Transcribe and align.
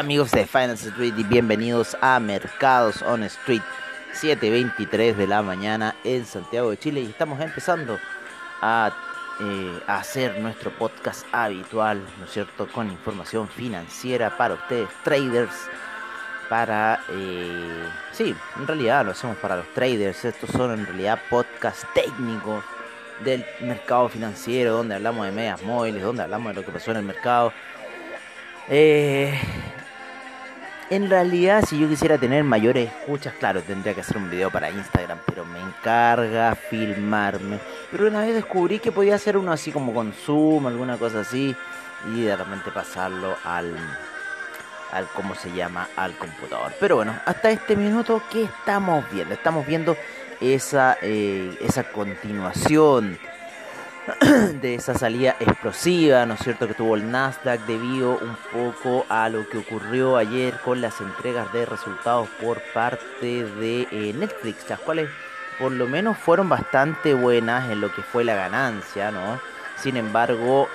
Hola 0.00 0.06
amigos 0.06 0.30
de 0.30 0.46
Finance 0.46 0.88
Street 0.88 1.12
y 1.18 1.24
bienvenidos 1.24 1.94
a 2.00 2.18
Mercados 2.20 3.02
on 3.02 3.22
Street 3.24 3.60
7.23 4.14 5.14
de 5.14 5.26
la 5.26 5.42
mañana 5.42 5.94
en 6.04 6.24
Santiago 6.24 6.70
de 6.70 6.78
Chile 6.78 7.02
y 7.02 7.10
estamos 7.10 7.38
empezando 7.38 7.98
a, 8.62 8.92
eh, 9.42 9.80
hacer 9.86 10.38
nuestro 10.38 10.70
podcast 10.70 11.26
habitual, 11.32 12.02
¿no 12.18 12.24
es 12.24 12.30
cierto?, 12.30 12.66
con 12.68 12.90
información 12.90 13.46
financiera 13.46 14.34
para 14.38 14.54
ustedes, 14.54 14.88
traders, 15.04 15.68
para... 16.48 17.04
Eh, 17.10 17.84
sí, 18.12 18.34
en 18.58 18.66
realidad 18.66 19.04
lo 19.04 19.10
hacemos 19.10 19.36
para 19.36 19.56
los 19.56 19.66
traders, 19.74 20.24
estos 20.24 20.48
son 20.48 20.80
en 20.80 20.86
realidad 20.86 21.20
podcasts 21.28 21.86
técnicos 21.92 22.64
del 23.22 23.44
mercado 23.60 24.08
financiero, 24.08 24.78
donde 24.78 24.94
hablamos 24.94 25.26
de 25.26 25.32
medias 25.32 25.62
móviles, 25.62 26.02
donde 26.02 26.22
hablamos 26.22 26.54
de 26.54 26.60
lo 26.62 26.64
que 26.66 26.72
pasó 26.72 26.90
en 26.92 26.96
el 26.96 27.04
mercado. 27.04 27.52
Eh, 28.66 29.38
en 30.90 31.08
realidad, 31.08 31.64
si 31.64 31.78
yo 31.78 31.88
quisiera 31.88 32.18
tener 32.18 32.42
mayores 32.42 32.88
escuchas, 32.88 33.32
claro, 33.38 33.62
tendría 33.62 33.94
que 33.94 34.00
hacer 34.00 34.16
un 34.16 34.28
video 34.28 34.50
para 34.50 34.70
Instagram, 34.70 35.18
pero 35.24 35.44
me 35.44 35.60
encarga 35.60 36.56
filmarme. 36.56 37.60
Pero 37.92 38.08
una 38.08 38.22
vez 38.22 38.34
descubrí 38.34 38.80
que 38.80 38.90
podía 38.90 39.14
hacer 39.14 39.36
uno 39.36 39.52
así 39.52 39.70
como 39.70 39.94
con 39.94 40.12
Zoom, 40.12 40.66
alguna 40.66 40.96
cosa 40.96 41.20
así, 41.20 41.54
y 42.12 42.22
de 42.22 42.34
repente 42.34 42.72
pasarlo 42.72 43.36
al, 43.44 43.76
al 44.90 45.06
¿cómo 45.14 45.36
se 45.36 45.52
llama? 45.52 45.88
Al 45.94 46.14
computador. 46.14 46.72
Pero 46.80 46.96
bueno, 46.96 47.14
hasta 47.24 47.50
este 47.50 47.76
minuto, 47.76 48.20
¿qué 48.28 48.42
estamos 48.42 49.04
viendo? 49.12 49.32
Estamos 49.32 49.64
viendo 49.64 49.96
esa, 50.40 50.98
eh, 51.02 51.56
esa 51.60 51.84
continuación 51.84 53.16
de 54.60 54.74
esa 54.74 54.94
salida 54.94 55.36
explosiva, 55.40 56.26
¿no 56.26 56.34
es 56.34 56.40
cierto?, 56.40 56.66
que 56.68 56.74
tuvo 56.74 56.96
el 56.96 57.10
Nasdaq 57.10 57.60
debido 57.66 58.18
un 58.18 58.36
poco 58.52 59.06
a 59.08 59.28
lo 59.28 59.48
que 59.48 59.58
ocurrió 59.58 60.16
ayer 60.16 60.58
con 60.64 60.80
las 60.80 61.00
entregas 61.00 61.52
de 61.52 61.66
resultados 61.66 62.28
por 62.40 62.60
parte 62.72 63.44
de 63.44 63.88
eh, 63.90 64.12
Netflix, 64.16 64.68
las 64.68 64.80
cuales 64.80 65.08
por 65.58 65.72
lo 65.72 65.86
menos 65.86 66.16
fueron 66.16 66.48
bastante 66.48 67.14
buenas 67.14 67.70
en 67.70 67.80
lo 67.80 67.92
que 67.92 68.02
fue 68.02 68.24
la 68.24 68.34
ganancia, 68.34 69.10
¿no? 69.10 69.38
Sin 69.76 69.96
embargo, 69.96 70.68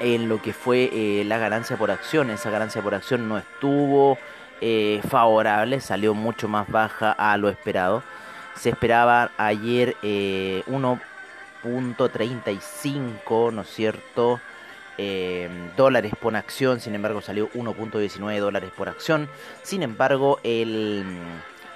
en 0.00 0.28
lo 0.28 0.40
que 0.40 0.52
fue 0.52 0.90
eh, 0.92 1.24
la 1.24 1.38
ganancia 1.38 1.76
por 1.76 1.90
acción, 1.90 2.30
esa 2.30 2.50
ganancia 2.50 2.82
por 2.82 2.94
acción 2.94 3.28
no 3.28 3.38
estuvo 3.38 4.18
eh, 4.62 5.00
favorable, 5.08 5.80
salió 5.80 6.14
mucho 6.14 6.48
más 6.48 6.68
baja 6.68 7.12
a 7.12 7.36
lo 7.36 7.48
esperado. 7.48 8.02
Se 8.54 8.70
esperaba 8.70 9.30
ayer 9.36 9.96
eh, 10.02 10.62
1.35, 11.64 13.52
¿no 13.52 13.62
es 13.62 13.68
cierto? 13.68 14.40
Eh, 14.98 15.48
dólares 15.76 16.12
por 16.20 16.36
acción, 16.36 16.80
sin 16.80 16.94
embargo 16.94 17.22
salió 17.22 17.50
1.19 17.52 18.38
dólares 18.38 18.70
por 18.76 18.88
acción. 18.88 19.28
Sin 19.62 19.82
embargo, 19.82 20.38
el, 20.42 21.04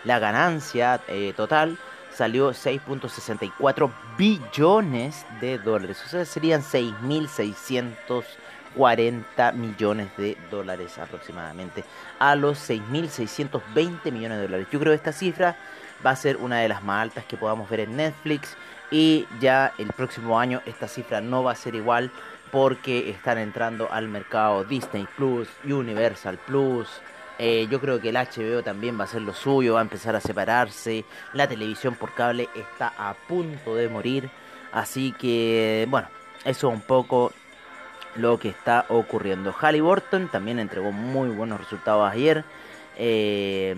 la 0.05 0.19
ganancia 0.19 1.01
eh, 1.09 1.33
total 1.35 1.79
salió 2.15 2.51
6.64 2.51 3.91
billones 4.17 5.27
de 5.41 5.59
dólares. 5.59 6.01
O 6.05 6.09
sea, 6.09 6.25
serían 6.25 6.63
6.640 6.63 9.55
millones 9.55 10.17
de 10.17 10.37
dólares 10.51 10.99
aproximadamente. 10.99 11.85
A 12.19 12.35
los 12.37 12.59
6.620 12.69 14.13
millones 14.13 14.39
de 14.39 14.45
dólares. 14.45 14.69
Yo 14.71 14.79
creo 14.79 14.93
que 14.93 14.97
esta 14.97 15.13
cifra 15.13 15.57
va 16.05 16.11
a 16.11 16.17
ser 16.17 16.37
una 16.37 16.59
de 16.61 16.69
las 16.69 16.83
más 16.83 17.03
altas 17.03 17.25
que 17.25 17.37
podamos 17.37 17.69
ver 17.69 17.81
en 17.81 17.97
Netflix. 17.97 18.57
Y 18.91 19.27
ya 19.41 19.73
el 19.79 19.89
próximo 19.89 20.39
año 20.39 20.63
esta 20.67 20.89
cifra 20.89 21.21
no 21.21 21.43
va 21.43 21.53
a 21.53 21.57
ser 21.57 21.75
igual 21.75 22.11
porque 22.51 23.11
están 23.11 23.39
entrando 23.39 23.91
al 23.91 24.09
mercado 24.09 24.65
Disney 24.65 25.09
Plus, 25.17 25.49
Universal 25.65 26.39
Plus. 26.47 26.89
Eh, 27.39 27.67
yo 27.69 27.81
creo 27.81 28.01
que 28.01 28.11
el 28.11 28.17
HBO 28.17 28.63
también 28.63 28.97
va 28.97 29.03
a 29.03 29.05
hacer 29.05 29.23
lo 29.23 29.35
suyo, 29.35 29.75
va 29.75 29.81
a 29.81 29.83
empezar 29.83 30.15
a 30.15 30.21
separarse. 30.21 31.05
La 31.33 31.49
televisión 31.49 31.97
por 31.97 32.15
cable 32.15 32.49
está 32.55 32.93
a 32.97 33.15
punto 33.15 33.75
de 33.75 33.89
morir. 33.89 34.31
Así 34.73 35.13
que, 35.13 35.87
bueno, 35.89 36.09
eso 36.45 36.69
es 36.69 36.75
un 36.75 36.81
poco 36.81 37.33
lo 38.15 38.39
que 38.39 38.51
está 38.51 38.87
ocurriendo. 38.89 39.53
Halliburton 39.53 40.29
también 40.29 40.59
entregó 40.59 40.93
muy 40.93 41.31
buenos 41.31 41.59
resultados 41.59 42.09
ayer. 42.09 42.45
Eh, 42.97 43.75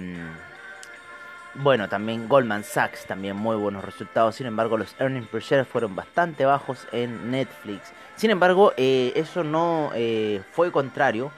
bueno, 1.58 1.88
también 1.88 2.28
Goldman 2.28 2.64
Sachs, 2.64 3.06
también 3.06 3.36
muy 3.36 3.56
buenos 3.56 3.84
resultados. 3.84 4.36
Sin 4.36 4.46
embargo, 4.46 4.76
los 4.76 4.94
earnings 4.98 5.28
per 5.28 5.42
share 5.42 5.64
fueron 5.64 5.94
bastante 5.94 6.44
bajos 6.44 6.86
en 6.92 7.30
Netflix. 7.30 7.92
Sin 8.16 8.30
embargo, 8.30 8.72
eh, 8.76 9.12
eso 9.16 9.44
no 9.44 9.90
eh, 9.94 10.42
fue 10.52 10.70
contrario 10.70 11.30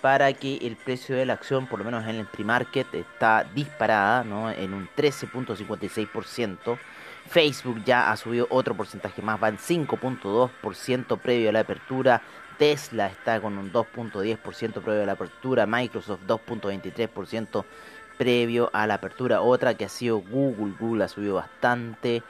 para 0.00 0.32
que 0.32 0.58
el 0.58 0.76
precio 0.76 1.16
de 1.16 1.26
la 1.26 1.34
acción, 1.34 1.66
por 1.66 1.78
lo 1.78 1.84
menos 1.84 2.06
en 2.06 2.16
el 2.16 2.26
pre-market, 2.26 2.86
está 2.94 3.44
disparada 3.54 4.24
¿no? 4.24 4.50
en 4.50 4.72
un 4.72 4.88
13.56%. 4.96 6.78
Facebook 7.28 7.82
ya 7.84 8.10
ha 8.10 8.16
subido 8.16 8.46
otro 8.50 8.74
porcentaje 8.76 9.20
más, 9.20 9.42
va 9.42 9.48
en 9.48 9.58
5.2% 9.58 11.18
previo 11.18 11.48
a 11.48 11.52
la 11.52 11.60
apertura. 11.60 12.22
Tesla 12.58 13.08
está 13.08 13.40
con 13.40 13.58
un 13.58 13.72
2.10% 13.72 14.80
previo 14.80 15.02
a 15.02 15.06
la 15.06 15.12
apertura. 15.12 15.66
Microsoft 15.66 16.20
2.23% 16.26 17.64
previo 18.18 18.70
a 18.72 18.86
la 18.86 18.94
apertura. 18.94 19.40
Otra 19.40 19.74
que 19.74 19.84
ha 19.84 19.88
sido 19.88 20.20
Google. 20.20 20.74
Google 20.78 21.04
ha 21.04 21.08
subido 21.08 21.34
bastante. 21.36 22.22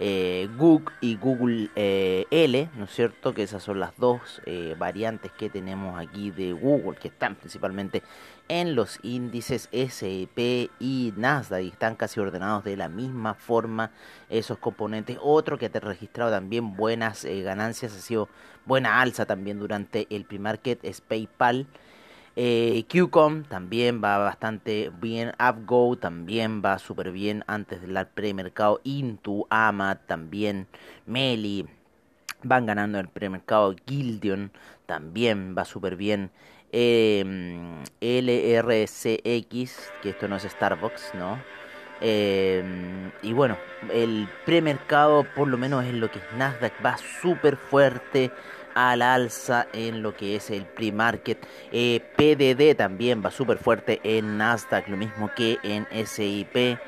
Eh, 0.00 0.48
Google 0.56 0.94
y 1.00 1.16
Google 1.16 1.70
eh, 1.74 2.24
L, 2.30 2.68
¿no 2.76 2.84
es 2.84 2.90
cierto? 2.92 3.34
Que 3.34 3.42
esas 3.42 3.64
son 3.64 3.80
las 3.80 3.96
dos 3.96 4.40
eh, 4.46 4.76
variantes 4.78 5.32
que 5.32 5.50
tenemos 5.50 5.98
aquí 5.98 6.30
de 6.30 6.52
Google, 6.52 6.96
que 6.96 7.08
están 7.08 7.34
principalmente 7.34 8.04
en 8.46 8.76
los 8.76 9.00
índices 9.02 9.68
S&P 9.72 10.70
y 10.78 11.12
Nasdaq 11.16 11.62
y 11.62 11.68
están 11.68 11.96
casi 11.96 12.20
ordenados 12.20 12.62
de 12.62 12.76
la 12.76 12.88
misma 12.88 13.34
forma 13.34 13.90
esos 14.30 14.58
componentes. 14.58 15.18
Otro 15.20 15.58
que 15.58 15.66
ha 15.66 15.80
registrado 15.80 16.30
también 16.30 16.76
buenas 16.76 17.24
ganancias, 17.24 17.92
ha 17.96 18.00
sido 18.00 18.28
buena 18.66 19.00
alza 19.00 19.26
también 19.26 19.58
durante 19.58 20.06
el 20.10 20.24
pre-market 20.24 20.78
es 20.84 21.00
PayPal. 21.00 21.66
Eh, 22.40 22.84
QCOM 22.88 23.42
también 23.42 24.00
va 24.00 24.16
bastante 24.18 24.92
bien. 25.00 25.32
UpGo 25.40 25.98
también 25.98 26.62
va 26.64 26.78
súper 26.78 27.10
bien 27.10 27.42
antes 27.48 27.82
del 27.82 28.06
premercado. 28.06 28.80
Intu, 28.84 29.48
Ama 29.50 29.96
también. 30.06 30.68
Meli 31.04 31.66
van 32.44 32.64
ganando 32.64 33.00
el 33.00 33.08
premercado. 33.08 33.74
Gildion 33.84 34.52
también 34.86 35.56
va 35.58 35.64
súper 35.64 35.96
bien. 35.96 36.30
Eh, 36.70 37.24
LRCX, 38.00 39.92
que 40.00 40.10
esto 40.10 40.28
no 40.28 40.36
es 40.36 40.44
Starbucks, 40.44 41.14
¿no? 41.14 41.42
Eh, 42.00 42.62
y 43.22 43.32
bueno, 43.32 43.58
el 43.92 44.28
premercado, 44.46 45.26
por 45.34 45.48
lo 45.48 45.58
menos 45.58 45.84
en 45.84 45.98
lo 45.98 46.08
que 46.08 46.20
es 46.20 46.32
Nasdaq, 46.36 46.72
va 46.86 46.96
súper 47.20 47.56
fuerte 47.56 48.30
al 48.78 49.02
alza 49.02 49.66
en 49.72 50.02
lo 50.02 50.14
que 50.16 50.36
es 50.36 50.50
el 50.50 50.64
pre-market. 50.64 51.44
Eh, 51.72 52.00
PDD 52.16 52.76
también 52.76 53.22
va 53.24 53.32
súper 53.32 53.58
fuerte 53.58 54.00
en 54.04 54.38
Nasdaq, 54.38 54.88
lo 54.88 54.96
mismo 54.96 55.30
que 55.34 55.58
en 55.64 55.86
SIP. 56.06 56.78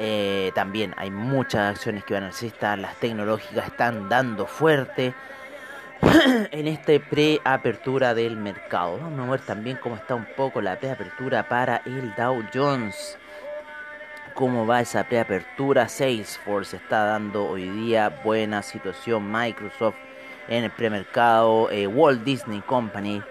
Eh, 0.00 0.52
también 0.54 0.94
hay 0.96 1.10
muchas 1.10 1.76
acciones 1.76 2.04
que 2.04 2.14
van 2.14 2.24
alcista, 2.24 2.76
las 2.76 2.96
tecnológicas 2.96 3.66
están 3.66 4.08
dando 4.08 4.46
fuerte. 4.46 5.14
en 6.52 6.68
este 6.68 7.00
pre-apertura 7.00 8.14
del 8.14 8.36
mercado. 8.36 8.98
Vamos 8.98 9.26
a 9.26 9.30
ver 9.32 9.40
también 9.40 9.78
cómo 9.82 9.96
está 9.96 10.14
un 10.14 10.28
poco 10.36 10.62
la 10.62 10.78
pre-apertura 10.78 11.48
para 11.48 11.82
el 11.84 12.14
Dow 12.14 12.44
Jones. 12.54 13.18
Cómo 14.34 14.64
va 14.64 14.80
esa 14.80 15.04
pre-apertura. 15.04 15.88
Salesforce 15.88 16.76
está 16.76 17.04
dando 17.04 17.48
hoy 17.48 17.68
día 17.68 18.10
buena 18.22 18.62
situación. 18.62 19.30
Microsoft 19.30 19.96
en 20.48 20.64
el 20.64 20.70
premercado. 20.70 21.70
Eh, 21.70 21.86
Walt 21.86 22.22
Disney 22.24 22.60
Company. 22.60 23.22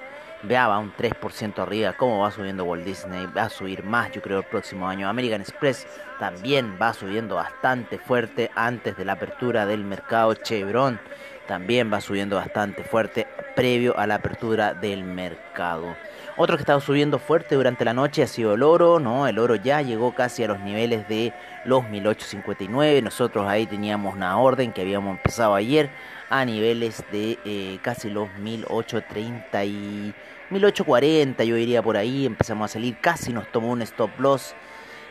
Vea, 0.43 0.67
va 0.67 0.77
un 0.77 0.93
3% 0.93 1.59
arriba. 1.59 1.93
¿Cómo 1.93 2.19
va 2.19 2.31
subiendo 2.31 2.63
Walt 2.63 2.85
Disney? 2.85 3.25
Va 3.35 3.43
a 3.43 3.49
subir 3.49 3.83
más, 3.83 4.11
yo 4.11 4.21
creo, 4.21 4.39
el 4.39 4.45
próximo 4.45 4.87
año. 4.87 5.09
American 5.09 5.41
Express 5.41 5.87
también 6.19 6.77
va 6.81 6.93
subiendo 6.93 7.35
bastante 7.35 7.97
fuerte 7.97 8.51
antes 8.55 8.95
de 8.97 9.05
la 9.05 9.13
apertura 9.13 9.65
del 9.65 9.83
mercado. 9.83 10.35
Chevron 10.35 10.99
también 11.47 11.91
va 11.91 12.01
subiendo 12.01 12.35
bastante 12.35 12.83
fuerte 12.83 13.27
previo 13.55 13.97
a 13.97 14.05
la 14.05 14.15
apertura 14.15 14.73
del 14.73 15.03
mercado. 15.03 15.95
Otro 16.39 16.55
que 16.55 16.61
estado 16.61 16.79
subiendo 16.81 17.17
fuerte 17.17 17.55
durante 17.55 17.83
la 17.83 17.95
noche 17.95 18.21
ha 18.21 18.27
sido 18.27 18.53
el 18.53 18.61
oro, 18.61 18.99
¿no? 18.99 19.27
El 19.27 19.39
oro 19.39 19.55
ya 19.55 19.81
llegó 19.81 20.13
casi 20.13 20.43
a 20.43 20.47
los 20.47 20.59
niveles 20.59 21.07
de 21.07 21.33
los 21.65 21.89
1859. 21.89 23.01
Nosotros 23.01 23.47
ahí 23.47 23.65
teníamos 23.65 24.13
una 24.13 24.37
orden 24.37 24.71
que 24.71 24.81
habíamos 24.81 25.17
empezado 25.17 25.55
ayer 25.55 25.89
a 26.29 26.45
niveles 26.45 27.03
de 27.11 27.39
eh, 27.43 27.79
casi 27.81 28.11
los 28.11 28.31
1830 28.37 29.65
y 29.65 30.13
1840, 30.51 31.43
yo 31.43 31.55
diría 31.55 31.81
por 31.81 31.97
ahí. 31.97 32.27
Empezamos 32.27 32.69
a 32.69 32.73
salir, 32.73 32.99
casi 33.01 33.33
nos 33.33 33.51
tomó 33.51 33.71
un 33.71 33.81
stop 33.81 34.11
loss. 34.19 34.53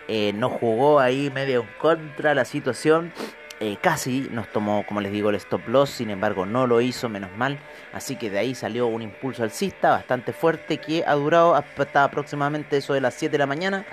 Eh, 0.07 0.33
nos 0.33 0.53
jugó 0.53 1.01
ahí 1.01 1.33
medio 1.35 1.63
en 1.63 1.69
contra 1.81 2.37
la 2.37 2.45
situación 2.45 3.13
eh, 3.59 3.79
casi 3.81 4.29
nos 4.31 4.51
tomó, 4.53 4.85
como 4.87 5.01
les 5.01 5.13
digo, 5.13 5.31
el 5.31 5.37
stop 5.37 5.67
loss, 5.69 5.91
sin 5.91 6.11
embargo 6.11 6.45
no 6.45 6.67
lo 6.67 6.81
hizo, 6.81 7.09
menos 7.09 7.35
mal. 7.37 7.59
Así 7.93 8.17
que 8.17 8.29
de 8.31 8.39
ahí 8.39 8.55
salió 8.55 8.87
un 8.87 9.03
impulso 9.03 9.43
alcista 9.43 9.91
bastante 9.91 10.33
fuerte 10.33 10.79
que 10.79 11.05
ha 11.07 11.15
durado 11.15 11.55
hasta 11.55 12.05
aproximadamente 12.05 12.77
eso 12.77 12.93
de 12.93 13.01
las 13.01 13.15
7 13.15 13.33
de 13.33 13.39
la 13.39 13.47
mañana. 13.47 13.87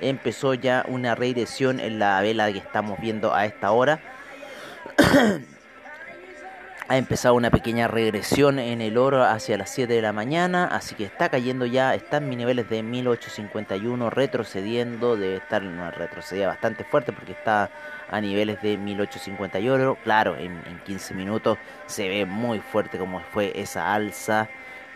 Empezó 0.00 0.54
ya 0.54 0.84
una 0.88 1.16
regresión 1.16 1.80
en 1.80 1.98
la 1.98 2.20
vela 2.20 2.52
que 2.52 2.58
estamos 2.58 3.00
viendo 3.00 3.34
a 3.34 3.44
esta 3.44 3.72
hora. 3.72 4.00
ha 6.88 6.96
empezado 6.96 7.34
una 7.34 7.50
pequeña 7.50 7.86
regresión 7.86 8.58
en 8.58 8.80
el 8.80 8.96
oro 8.96 9.22
hacia 9.22 9.58
las 9.58 9.68
7 9.70 9.92
de 9.92 10.00
la 10.00 10.14
mañana, 10.14 10.64
así 10.64 10.94
que 10.94 11.04
está 11.04 11.28
cayendo 11.28 11.66
ya, 11.66 11.94
está 11.94 12.16
en 12.16 12.30
mis 12.30 12.38
niveles 12.38 12.70
de 12.70 12.82
1851, 12.82 14.08
retrocediendo, 14.08 15.16
debe 15.16 15.36
estar 15.36 15.62
en 15.62 15.68
una 15.68 15.90
retrocedida 15.90 16.46
bastante 16.46 16.84
fuerte 16.84 17.12
porque 17.12 17.32
está 17.32 17.70
a 18.10 18.20
niveles 18.22 18.62
de 18.62 18.78
1851, 18.78 19.98
claro, 20.02 20.36
en, 20.36 20.62
en 20.66 20.78
15 20.86 21.12
minutos 21.12 21.58
se 21.84 22.08
ve 22.08 22.24
muy 22.24 22.60
fuerte 22.60 22.96
como 22.96 23.20
fue 23.20 23.52
esa 23.54 23.92
alza 23.92 24.48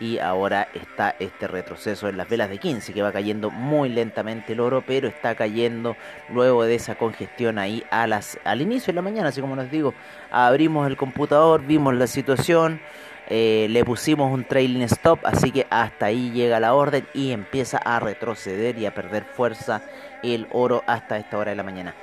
y 0.03 0.19
ahora 0.19 0.67
está 0.73 1.15
este 1.17 1.47
retroceso 1.47 2.09
en 2.09 2.17
las 2.17 2.27
velas 2.27 2.49
de 2.49 2.57
15 2.57 2.91
que 2.91 3.01
va 3.01 3.13
cayendo 3.13 3.49
muy 3.49 3.87
lentamente 3.87 4.51
el 4.51 4.59
oro, 4.59 4.83
pero 4.85 5.07
está 5.07 5.33
cayendo 5.33 5.95
luego 6.29 6.65
de 6.65 6.75
esa 6.75 6.95
congestión 6.95 7.57
ahí 7.57 7.85
a 7.89 8.05
las, 8.05 8.37
al 8.43 8.61
inicio 8.61 8.91
de 8.91 8.95
la 8.95 9.01
mañana, 9.01 9.29
así 9.29 9.39
como 9.39 9.55
les 9.55 9.71
digo, 9.71 9.93
abrimos 10.29 10.87
el 10.87 10.97
computador, 10.97 11.65
vimos 11.65 11.95
la 11.95 12.07
situación, 12.07 12.81
eh, 13.29 13.67
le 13.69 13.85
pusimos 13.85 14.29
un 14.29 14.43
trailing 14.43 14.81
stop, 14.81 15.19
así 15.23 15.51
que 15.51 15.67
hasta 15.69 16.07
ahí 16.07 16.31
llega 16.31 16.59
la 16.59 16.73
orden 16.73 17.07
y 17.13 17.31
empieza 17.31 17.77
a 17.77 18.01
retroceder 18.01 18.77
y 18.77 18.85
a 18.85 18.93
perder 18.93 19.23
fuerza 19.23 19.83
el 20.21 20.47
oro 20.51 20.83
hasta 20.85 21.17
esta 21.17 21.37
hora 21.37 21.51
de 21.51 21.55
la 21.55 21.63
mañana. 21.63 21.95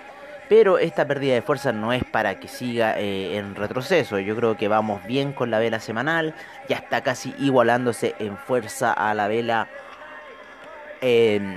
Pero 0.50 0.78
esta 0.78 1.06
pérdida 1.06 1.34
de 1.34 1.42
fuerza 1.42 1.70
no 1.70 1.92
es 1.92 2.02
para 2.02 2.40
que 2.40 2.48
siga 2.48 2.98
eh, 2.98 3.36
en 3.36 3.54
retroceso. 3.54 4.18
Yo 4.18 4.34
creo 4.34 4.56
que 4.56 4.66
vamos 4.66 5.06
bien 5.06 5.32
con 5.32 5.48
la 5.48 5.60
vela 5.60 5.78
semanal. 5.78 6.34
Ya 6.68 6.74
está 6.74 7.02
casi 7.02 7.32
igualándose 7.38 8.16
en 8.18 8.36
fuerza 8.36 8.92
a 8.92 9.14
la 9.14 9.28
vela. 9.28 9.68
Em, 11.00 11.56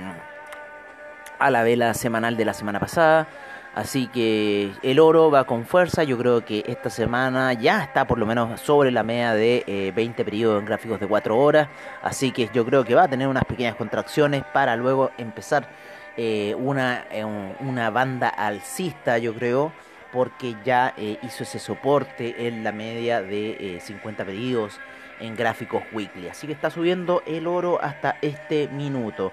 a 1.40 1.50
la 1.50 1.64
vela 1.64 1.92
semanal 1.94 2.36
de 2.36 2.44
la 2.44 2.54
semana 2.54 2.78
pasada. 2.78 3.26
Así 3.74 4.06
que 4.06 4.70
el 4.84 5.00
oro 5.00 5.28
va 5.28 5.42
con 5.42 5.66
fuerza. 5.66 6.04
Yo 6.04 6.16
creo 6.16 6.44
que 6.44 6.62
esta 6.64 6.88
semana 6.88 7.52
ya 7.52 7.82
está 7.82 8.06
por 8.06 8.20
lo 8.20 8.26
menos 8.26 8.60
sobre 8.60 8.92
la 8.92 9.02
media 9.02 9.34
de 9.34 9.92
20 9.92 10.22
eh, 10.22 10.24
periodos 10.24 10.60
en 10.60 10.66
gráficos 10.66 11.00
de 11.00 11.08
4 11.08 11.36
horas. 11.36 11.68
Así 12.00 12.30
que 12.30 12.48
yo 12.54 12.64
creo 12.64 12.84
que 12.84 12.94
va 12.94 13.02
a 13.02 13.08
tener 13.08 13.26
unas 13.26 13.44
pequeñas 13.44 13.74
contracciones 13.74 14.44
para 14.52 14.76
luego 14.76 15.10
empezar 15.18 15.66
eh, 16.16 16.54
una, 16.56 17.06
eh, 17.10 17.24
una 17.24 17.90
banda 17.90 18.28
alcista, 18.28 19.18
yo 19.18 19.34
creo, 19.34 19.72
porque 20.12 20.54
ya 20.64 20.94
eh, 20.96 21.18
hizo 21.22 21.42
ese 21.42 21.58
soporte 21.58 22.46
en 22.46 22.62
la 22.62 22.70
media 22.70 23.20
de 23.20 23.80
50 23.82 24.24
pedidos 24.24 24.78
en 25.18 25.34
gráficos 25.34 25.82
weekly. 25.92 26.28
Así 26.28 26.46
que 26.46 26.52
está 26.52 26.70
subiendo 26.70 27.22
el 27.26 27.48
oro 27.48 27.82
hasta 27.82 28.16
este 28.22 28.68
minuto. 28.68 29.32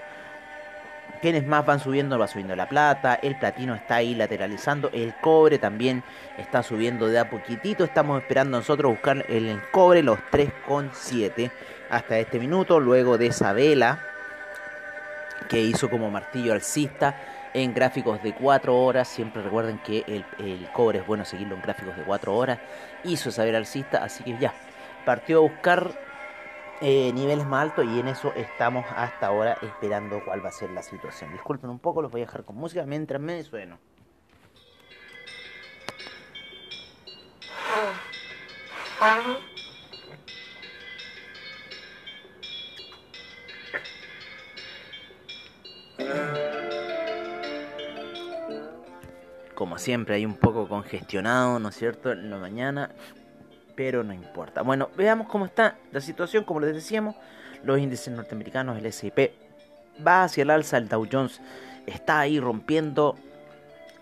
Quienes 1.22 1.46
más 1.46 1.64
van 1.68 1.80
subiendo, 1.80 2.18
va 2.18 2.28
subiendo 2.28 2.56
la 2.56 2.68
plata, 2.68 3.14
el 3.14 3.38
platino 3.38 3.76
está 3.76 3.98
ahí 3.98 4.16
lateralizando, 4.16 4.90
el 4.92 5.14
cobre 5.22 5.60
también 5.60 6.04
está 6.40 6.64
subiendo 6.64 7.08
de 7.08 7.20
a 7.20 7.30
poquitito. 7.30 7.84
Estamos 7.84 8.20
esperando 8.20 8.58
nosotros 8.58 8.92
buscar 8.92 9.24
el 9.30 9.62
cobre, 9.72 10.02
los 10.02 10.18
3,7 10.32 11.52
hasta 11.92 12.18
este 12.18 12.40
minuto, 12.40 12.80
luego 12.80 13.20
de 13.20 13.28
esa 13.28 13.54
vela 13.54 14.11
que 15.52 15.60
hizo 15.60 15.90
como 15.90 16.10
martillo 16.10 16.54
alcista 16.54 17.50
en 17.54 17.74
gráficos 17.74 18.24
de 18.24 18.34
4 18.34 18.74
horas. 18.74 19.10
Siempre 19.10 19.42
recuerden 19.42 19.80
que 19.80 20.06
el, 20.08 20.70
cobre 20.72 21.00
es 21.00 21.06
bueno 21.06 21.26
seguirlo 21.26 21.56
en 21.56 21.62
gráficos 21.62 21.98
de 21.98 22.06
4 22.06 22.34
horas. 22.34 22.60
Hizo 23.04 23.30
vela 23.44 23.58
alcista, 23.58 24.02
así 24.02 24.24
que 24.24 24.38
ya, 24.38 24.54
partió 25.06 25.40
a 25.40 25.42
buscar 25.42 25.92
eh, 26.80 27.12
niveles 27.14 27.46
más 27.46 27.64
altos 27.64 27.86
y 27.86 28.00
en 28.00 28.08
eso 28.08 28.32
estamos 28.34 28.86
hasta 28.96 29.28
ahora 29.28 29.58
esperando 29.62 30.24
cuál 30.24 30.44
va 30.44 30.48
a 30.48 30.54
ser 30.54 30.70
la 30.70 30.84
situación. 30.84 31.34
Disculpen 31.34 31.70
un 31.70 31.80
poco, 31.80 32.02
los 32.02 32.10
voy 32.10 32.22
a 32.22 32.26
dejar 32.28 32.46
con 32.46 32.56
música 32.56 32.86
mientras 32.86 33.20
me 33.20 33.44
sueno. 33.44 33.78
Como 49.62 49.78
siempre, 49.78 50.16
hay 50.16 50.26
un 50.26 50.34
poco 50.34 50.68
congestionado, 50.68 51.60
¿no 51.60 51.70
es 51.70 51.76
cierto?, 51.76 52.12
en 52.12 52.32
la 52.32 52.38
mañana, 52.38 52.90
pero 53.76 54.04
no 54.04 54.12
importa. 54.12 54.64
Bueno, 54.64 54.90
veamos 54.98 55.28
cómo 55.28 55.46
está 55.46 55.78
la 55.92 56.02
situación, 56.02 56.46
como 56.46 56.62
les 56.62 56.74
decíamos, 56.74 57.16
los 57.64 57.78
índices 57.78 58.12
norteamericanos, 58.12 58.80
el 58.80 58.88
S&P 58.88 59.36
va 60.04 60.24
hacia 60.24 60.42
el 60.42 60.50
alza, 60.50 60.78
el 60.78 60.90
Dow 60.90 61.08
Jones 61.12 61.42
está 61.86 62.20
ahí 62.22 62.40
rompiendo 62.40 63.16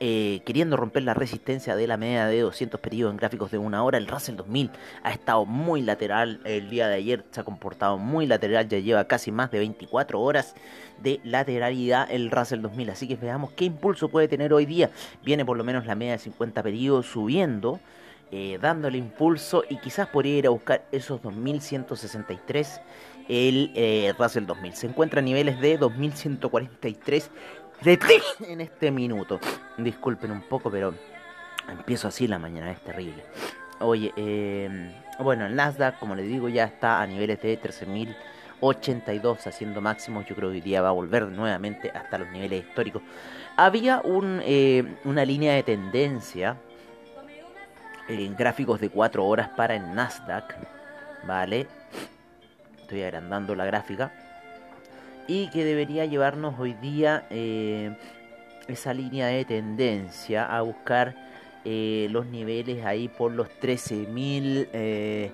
eh, 0.02 0.42
queriendo 0.46 0.78
romper 0.78 1.04
la 1.04 1.14
resistencia 1.14 1.76
de 1.76 1.86
la 1.86 1.98
media 1.98 2.26
de 2.28 2.40
200 2.40 2.80
periodos 2.80 3.12
en 3.12 3.18
gráficos 3.18 3.52
de 3.52 3.58
una 3.58 3.84
hora. 3.84 3.98
El 3.98 4.08
Russell 4.08 4.36
2000 4.38 4.72
ha 5.04 5.12
estado 5.12 5.46
muy 5.46 5.82
lateral 5.82 6.40
el 6.46 6.70
día 6.70 6.88
de 6.88 6.96
ayer, 6.96 7.26
se 7.32 7.42
ha 7.42 7.44
comportado 7.44 7.98
muy 7.98 8.26
lateral, 8.26 8.68
ya 8.70 8.80
lleva 8.80 9.06
casi 9.06 9.32
más 9.32 9.52
de 9.52 9.60
24 9.60 10.22
horas 10.22 10.56
de 11.02 11.20
lateralidad 11.24 12.08
el 12.10 12.32
Russell 12.32 12.62
2000. 12.62 12.90
Así 12.92 13.08
que 13.08 13.16
veamos 13.16 13.52
qué 13.52 13.66
impulso 13.66 14.10
puede 14.10 14.28
tener 14.28 14.54
hoy 14.54 14.66
día. 14.66 14.90
Viene 15.24 15.44
por 15.44 15.58
lo 15.58 15.64
menos 15.64 15.86
la 15.86 15.96
media 15.96 16.14
de 16.14 16.20
50 16.20 16.64
periodos 16.64 17.06
subiendo. 17.06 17.80
Eh, 18.32 18.60
dándole 18.62 19.00
impulso 19.00 19.64
y 19.68 19.78
quizás 19.78 20.08
podría 20.08 20.38
ir 20.38 20.46
a 20.46 20.52
buscar 20.52 20.86
esos 20.92 21.20
2163 21.24 22.80
el 23.28 23.72
eh, 23.76 24.14
Russell 24.20 24.46
2000 24.46 24.74
se 24.76 24.88
encuentra 24.88 25.20
a 25.20 25.24
niveles 25.24 25.60
de 25.60 25.78
2143 25.78 27.32
en 27.82 28.62
este 28.62 28.92
minuto. 28.92 29.40
Disculpen 29.78 30.32
un 30.32 30.42
poco, 30.42 30.70
pero 30.70 30.94
empiezo 31.70 32.08
así 32.08 32.28
la 32.28 32.38
mañana, 32.38 32.72
es 32.72 32.82
terrible. 32.82 33.24
Oye, 33.80 34.12
eh, 34.18 34.94
bueno, 35.20 35.46
el 35.46 35.56
Nasdaq, 35.56 35.98
como 36.00 36.16
les 36.16 36.28
digo, 36.28 36.50
ya 36.50 36.66
está 36.66 37.02
a 37.02 37.08
niveles 37.08 37.42
de 37.42 37.60
13.082 37.60 39.48
haciendo 39.48 39.80
máximos. 39.80 40.26
Yo 40.26 40.36
creo 40.36 40.50
que 40.50 40.56
hoy 40.56 40.62
día 40.62 40.82
va 40.82 40.90
a 40.90 40.94
volver 40.94 41.28
nuevamente 41.28 41.90
hasta 41.92 42.18
los 42.18 42.30
niveles 42.32 42.66
históricos. 42.66 43.02
Había 43.56 44.02
un, 44.02 44.42
eh, 44.44 44.96
una 45.06 45.24
línea 45.24 45.54
de 45.54 45.64
tendencia 45.64 46.58
en 48.10 48.36
gráficos 48.36 48.82
de 48.82 48.90
4 48.90 49.26
horas 49.26 49.50
para 49.50 49.76
el 49.76 49.94
Nasdaq, 49.94 50.56
¿vale? 51.26 51.68
Estoy 52.82 53.04
agrandando 53.04 53.56
la 53.56 53.66
gráfica 53.66 54.12
y 55.30 55.48
que 55.50 55.64
debería 55.64 56.06
llevarnos 56.06 56.60
hoy 56.60 56.74
día 56.74 57.28
eh, 57.30 57.96
esa 58.68 58.96
línea 58.96 59.28
de 59.28 59.46
tendencia 59.46 60.44
a 60.44 60.62
buscar 60.64 61.16
eh, 61.66 62.08
los 62.10 62.26
niveles 62.26 62.84
ahí 62.84 63.10
por 63.10 63.32
los 63.32 63.48
13.000 63.62 64.70
eh, 64.74 65.32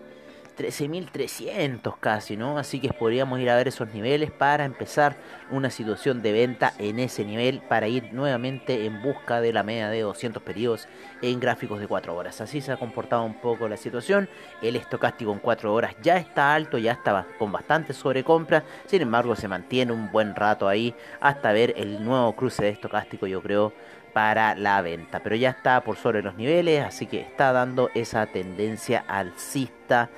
13.300 0.56 1.98
casi, 2.00 2.38
¿no? 2.38 2.58
Así 2.58 2.80
que 2.80 2.90
podríamos 2.90 3.40
ir 3.40 3.50
a 3.50 3.56
ver 3.56 3.68
esos 3.68 3.94
niveles 3.94 4.32
para 4.32 4.66
empezar 4.66 5.18
una 5.52 5.70
situación 5.70 6.22
de 6.22 6.32
venta 6.32 6.74
en 6.80 7.00
ese 7.00 7.26
nivel 7.26 7.62
para 7.68 7.88
ir 7.88 8.14
nuevamente 8.14 8.86
en 8.86 9.02
busca 9.02 9.42
de 9.42 9.54
la 9.54 9.64
media 9.64 9.90
de 9.90 10.02
200 10.02 10.42
periodos 10.44 10.88
en 11.22 11.40
gráficos 11.40 11.80
de 11.80 11.88
4 11.88 12.16
horas. 12.16 12.42
Así 12.42 12.62
se 12.62 12.72
ha 12.72 12.78
comportado 12.78 13.24
un 13.24 13.36
poco 13.42 13.68
la 13.68 13.78
situación. 13.78 14.30
El 14.62 14.76
estocástico 14.76 15.32
en 15.32 15.40
4 15.40 15.74
horas 15.74 15.96
ya 16.02 16.18
está 16.18 16.54
alto, 16.54 16.78
ya 16.78 16.94
está 16.94 17.26
con 17.38 17.52
bastante 17.52 17.94
sobrecompra. 17.94 18.64
Sin 18.86 19.02
embargo, 19.02 19.36
se 19.36 19.48
mantiene 19.48 19.92
un 19.92 20.12
buen 20.12 20.36
rato 20.36 20.68
ahí 20.68 20.96
hasta 21.20 21.52
ver 21.52 21.74
el 21.78 22.04
nuevo 22.04 22.36
cruce 22.36 22.64
de 22.64 22.70
estocástico, 22.70 23.28
yo 23.28 23.42
creo, 23.42 23.74
para 24.14 24.56
la 24.56 24.82
venta. 24.82 25.20
Pero 25.20 25.36
ya 25.36 25.50
está 25.50 25.82
por 25.82 25.98
sobre 25.98 26.22
los 26.22 26.36
niveles, 26.36 26.84
así 26.84 27.06
que 27.06 27.20
está 27.20 27.52
dando 27.52 27.90
esa 27.94 28.26
tendencia 28.28 29.04
alcista 29.08 30.10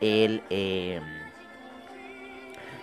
el, 0.00 0.42
eh, 0.50 1.00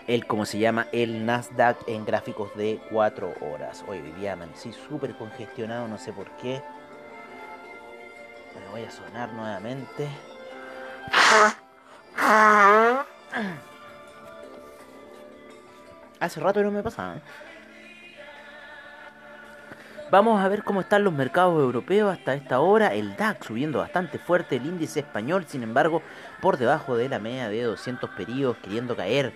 el 0.08 0.25
¿cómo 0.27 0.46
se 0.46 0.60
llama? 0.60 0.88
El 0.91 1.25
Nasdaq 1.25 1.77
en 1.88 2.05
gráficos 2.05 2.55
de 2.55 2.79
4 2.91 3.34
horas. 3.41 3.84
Hoy 3.88 4.00
día 4.17 4.38
sí 4.55 4.74
súper 4.74 5.15
congestionado, 5.15 5.88
no 5.88 5.98
sé 5.98 6.12
por 6.13 6.29
qué. 6.38 6.62
Me 8.60 8.67
voy 8.72 8.84
a 8.84 8.91
sonar 8.91 9.34
nuevamente. 9.34 10.08
Hace 16.20 16.39
rato 16.39 16.63
no 16.63 16.72
me 16.72 16.84
pasaba. 16.84 17.17
¿eh? 17.17 17.22
Vamos 20.13 20.39
a 20.39 20.48
ver 20.48 20.63
cómo 20.63 20.82
están 20.82 21.03
los 21.03 21.12
mercados 21.12 21.60
europeos 21.60 22.13
hasta 22.13 22.36
esta 22.36 22.60
hora. 22.60 22.93
El 22.93 23.15
DAX 23.15 23.48
subiendo 23.48 23.79
bastante 23.79 24.20
fuerte, 24.20 24.58
el 24.58 24.67
índice 24.67 25.00
español, 25.00 25.46
sin 25.48 25.63
embargo, 25.63 26.03
por 26.39 26.58
debajo 26.58 26.96
de 26.96 27.10
la 27.10 27.17
media 27.17 27.50
de 27.50 27.63
200 27.63 28.12
periodos, 28.12 28.58
queriendo 28.58 28.96
caer. 28.96 29.34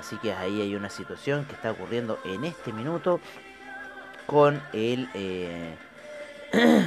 Así 0.00 0.16
que 0.16 0.32
ahí 0.32 0.62
hay 0.62 0.74
una 0.76 0.88
situación 0.88 1.44
que 1.44 1.52
está 1.52 1.72
ocurriendo 1.72 2.18
en 2.24 2.46
este 2.46 2.72
minuto 2.72 3.20
con 4.24 4.62
el 4.72 5.10
eh, 5.12 5.76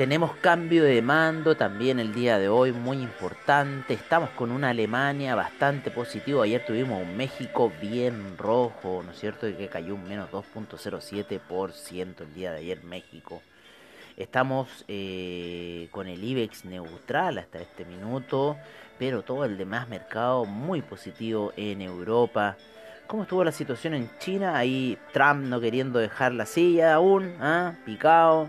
Tenemos 0.00 0.34
cambio 0.36 0.84
de 0.84 1.02
mando 1.02 1.58
también 1.58 2.00
el 2.00 2.14
día 2.14 2.38
de 2.38 2.48
hoy, 2.48 2.72
muy 2.72 3.02
importante. 3.02 3.92
Estamos 3.92 4.30
con 4.30 4.50
una 4.50 4.70
Alemania 4.70 5.34
bastante 5.34 5.90
positivo. 5.90 6.40
Ayer 6.40 6.64
tuvimos 6.64 7.02
un 7.02 7.18
México 7.18 7.70
bien 7.82 8.38
rojo, 8.38 9.02
¿no 9.04 9.12
es 9.12 9.18
cierto? 9.18 9.46
Que 9.54 9.68
cayó 9.68 9.96
un 9.96 10.08
menos 10.08 10.30
2.07% 10.30 12.22
el 12.22 12.32
día 12.34 12.50
de 12.52 12.60
ayer 12.60 12.82
México. 12.82 13.42
Estamos 14.16 14.86
eh, 14.88 15.88
con 15.90 16.08
el 16.08 16.24
IBEX 16.24 16.64
neutral 16.64 17.36
hasta 17.36 17.58
este 17.58 17.84
minuto, 17.84 18.56
pero 18.98 19.20
todo 19.20 19.44
el 19.44 19.58
demás 19.58 19.86
mercado 19.90 20.46
muy 20.46 20.80
positivo 20.80 21.52
en 21.58 21.82
Europa. 21.82 22.56
¿Cómo 23.06 23.24
estuvo 23.24 23.44
la 23.44 23.52
situación 23.52 23.92
en 23.92 24.10
China? 24.18 24.56
Ahí 24.56 24.96
Trump 25.12 25.44
no 25.44 25.60
queriendo 25.60 25.98
dejar 25.98 26.32
la 26.32 26.46
silla 26.46 26.94
aún, 26.94 27.34
¿ah? 27.38 27.74
picado 27.84 28.48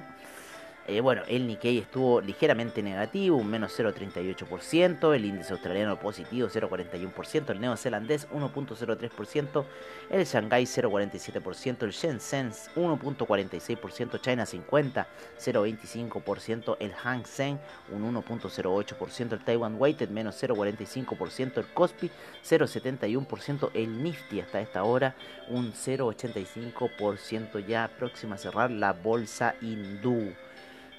eh, 0.88 1.00
bueno, 1.00 1.22
el 1.28 1.46
Nikkei 1.46 1.78
estuvo 1.78 2.22
ligeramente 2.22 2.82
negativo, 2.82 3.38
un 3.38 3.48
menos 3.48 3.78
0,38%, 3.80 5.14
el 5.14 5.26
índice 5.26 5.54
australiano 5.54 6.00
positivo 6.00 6.50
0,41%, 6.50 7.50
el 7.52 7.62
neozelandés 7.62 8.28
1,03%, 8.30 9.66
el 10.10 10.26
Shanghai 10.26 10.64
0,47%, 10.64 11.84
el 11.84 11.92
Shenzhen 11.92 12.52
1,46%, 12.52 14.22
China 14.22 14.46
50 14.46 15.08
0,25%, 15.40 16.78
el 16.80 16.94
Hang 16.94 17.26
Seng 17.26 17.60
un 17.92 18.16
1,08%, 18.16 19.34
el 19.34 19.44
Taiwan 19.44 19.76
Weighted 19.78 20.10
menos 20.10 20.42
0,45%, 20.42 21.58
el 21.58 21.68
Kospi 21.68 22.10
0,71%, 22.44 23.70
el 23.76 24.02
Nifty 24.04 24.40
hasta 24.40 24.60
esta 24.60 24.84
hora 24.84 25.16
un 25.48 25.74
0,85% 25.74 27.66
ya 27.66 27.88
próxima 27.98 28.36
a 28.36 28.40
cerrar 28.40 28.72
la 28.72 28.94
bolsa 28.94 29.56
hindú. 29.62 30.34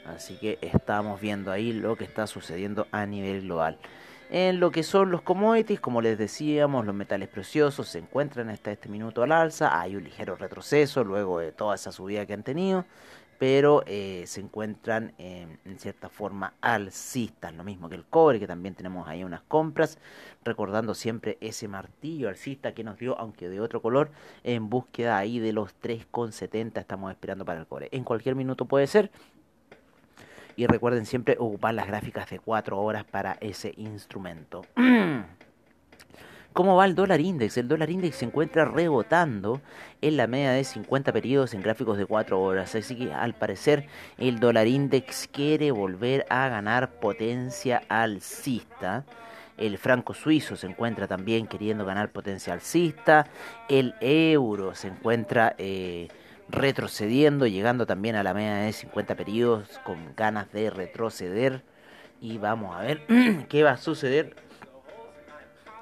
Así 0.07 0.37
que 0.37 0.59
estamos 0.61 1.21
viendo 1.21 1.51
ahí 1.53 1.73
lo 1.73 1.97
que 1.97 2.05
está 2.05 2.27
sucediendo 2.27 2.87
a 2.91 3.07
nivel 3.07 3.43
global. 3.43 3.79
En 4.35 4.61
lo 4.61 4.71
que 4.71 4.83
son 4.83 5.11
los 5.11 5.21
commodities, 5.21 5.79
como 5.79 6.01
les 6.01 6.17
decíamos, 6.17 6.87
los 6.87 6.95
metales 6.95 7.29
preciosos 7.29 7.89
se 7.89 7.99
encuentran 7.99 8.49
hasta 8.49 8.73
este 8.73 8.89
minuto 8.89 9.23
al 9.23 9.31
alza. 9.31 9.79
Hay 9.79 9.95
un 9.95 10.05
ligero 10.05 10.37
retroceso 10.37 11.05
luego 11.05 11.39
de 11.39 11.53
toda 11.53 11.75
esa 11.75 11.93
subida 11.93 12.25
que 12.25 12.33
han 12.33 12.43
tenido, 12.43 12.87
pero 13.39 13.83
eh, 13.87 14.25
se 14.27 14.41
encuentran 14.41 15.13
en 15.19 15.79
cierta 15.79 16.09
forma 16.09 16.55
alcistas. 16.63 17.53
Lo 17.55 17.63
mismo 17.63 17.91
que 17.91 17.97
el 17.97 18.07
cobre, 18.07 18.41
que 18.41 18.47
también 18.47 18.75
tenemos 18.75 19.07
ahí 19.07 19.23
unas 19.23 19.43
compras, 19.43 19.99
recordando 20.45 20.95
siempre 20.95 21.37
ese 21.43 21.69
martillo 21.69 22.31
alcista 22.31 22.73
que 22.73 22.85
nos 22.85 22.99
dio, 22.99 23.19
aunque 23.19 23.51
de 23.51 23.61
otro 23.61 23.83
color, 23.83 24.13
en 24.45 24.71
búsqueda 24.71 25.19
ahí 25.19 25.41
de 25.41 25.53
los 25.53 25.79
3,70 25.83 26.81
estamos 26.81 27.11
esperando 27.11 27.45
para 27.45 27.61
el 27.61 27.67
cobre. 27.67 27.91
En 27.93 28.05
cualquier 28.05 28.35
minuto 28.35 28.65
puede 28.65 28.87
ser. 28.87 29.11
Y 30.63 30.67
recuerden 30.69 31.07
siempre 31.07 31.35
ocupar 31.41 31.75
las 31.75 31.89
gráficas 31.89 32.31
de 32.31 32.39
4 32.39 32.81
horas 32.81 33.03
para 33.03 33.37
ese 33.41 33.75
instrumento. 33.79 34.65
¿Cómo 36.53 36.77
va 36.77 36.85
el 36.85 36.95
dólar 36.95 37.21
index? 37.21 37.57
El 37.57 37.67
dólar 37.67 37.91
index 37.91 38.15
se 38.19 38.27
encuentra 38.27 38.65
rebotando 38.65 39.61
en 40.01 40.17
la 40.17 40.29
media 40.29 40.53
de 40.53 40.63
50 40.63 41.13
periodos 41.13 41.53
en 41.55 41.63
gráficos 41.63 41.99
de 41.99 42.07
4 42.07 42.41
horas. 42.41 42.77
Así 42.77 42.95
que 42.95 43.13
al 43.13 43.35
parecer 43.35 43.89
el 44.19 44.39
dólar 44.39 44.69
index 44.69 45.29
quiere 45.33 45.73
volver 45.73 46.27
a 46.31 46.47
ganar 46.47 46.93
potencia 47.01 47.83
alcista. 47.89 49.05
El 49.59 49.79
franco 49.79 50.15
suizo 50.15 50.55
se 50.55 50.69
encuentra 50.69 51.09
también 51.09 51.49
queriendo 51.49 51.85
ganar 51.85 52.13
potencia 52.13 52.53
alcista. 52.53 53.27
El 53.69 53.97
euro 54.01 54.77
se 54.77 54.87
encuentra... 54.87 55.57
Eh, 55.59 56.07
retrocediendo, 56.49 57.47
llegando 57.47 57.87
también 57.87 58.17
a 58.17 58.23
la 58.23 58.35
media 58.35 58.57
de 58.57 58.73
50 58.73 59.15
periodos 59.17 59.81
con 59.85 60.15
ganas 60.17 60.53
de 60.53 60.71
retroceder. 60.71 61.63
Y 62.21 62.39
vamos 62.39 62.77
a 62.77 62.83
ver 62.83 63.03
qué 63.49 63.63
va 63.63 63.73
a 63.73 63.77
suceder 63.77 64.37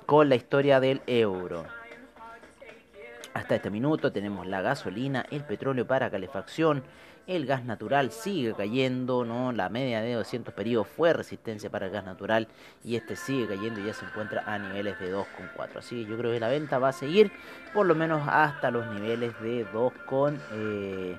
con 0.07 0.29
la 0.29 0.37
historia 0.37 0.81
del 0.81 1.03
euro. 1.07 1.65
Hasta 3.33 3.55
este 3.55 3.71
minuto 3.71 4.13
tenemos 4.13 4.47
la 4.47 4.61
gasolina, 4.61 5.25
el 5.31 5.45
petróleo 5.45 5.87
para 5.87 6.11
calefacción 6.11 6.83
El 7.27 7.47
gas 7.47 7.65
natural 7.65 8.11
sigue 8.11 8.55
cayendo, 8.55 9.25
¿no? 9.25 9.53
La 9.53 9.69
media 9.69 10.01
de 10.01 10.15
200 10.15 10.53
periodos 10.53 10.89
fue 10.89 11.13
resistencia 11.13 11.71
para 11.71 11.87
el 11.87 11.93
gas 11.93 12.05
natural 12.05 12.49
y 12.85 12.97
este 12.97 13.15
sigue 13.17 13.47
cayendo 13.47 13.81
y 13.81 13.87
ya 13.87 13.95
se 13.95 14.05
encuentra 14.05 14.43
a 14.47 14.59
niveles 14.59 14.99
de 14.99 15.15
2,4. 15.15 15.77
Así 15.77 16.03
que 16.03 16.11
yo 16.11 16.19
creo 16.19 16.33
que 16.33 16.41
la 16.41 16.49
venta 16.49 16.79
va 16.79 16.89
a 16.89 16.93
seguir 16.93 17.31
por 17.73 17.87
lo 17.87 17.95
menos 17.95 18.23
hasta 18.27 18.71
los 18.71 18.87
niveles 18.89 19.33
de 19.41 19.65
2 19.73 19.93
eh, 20.53 21.17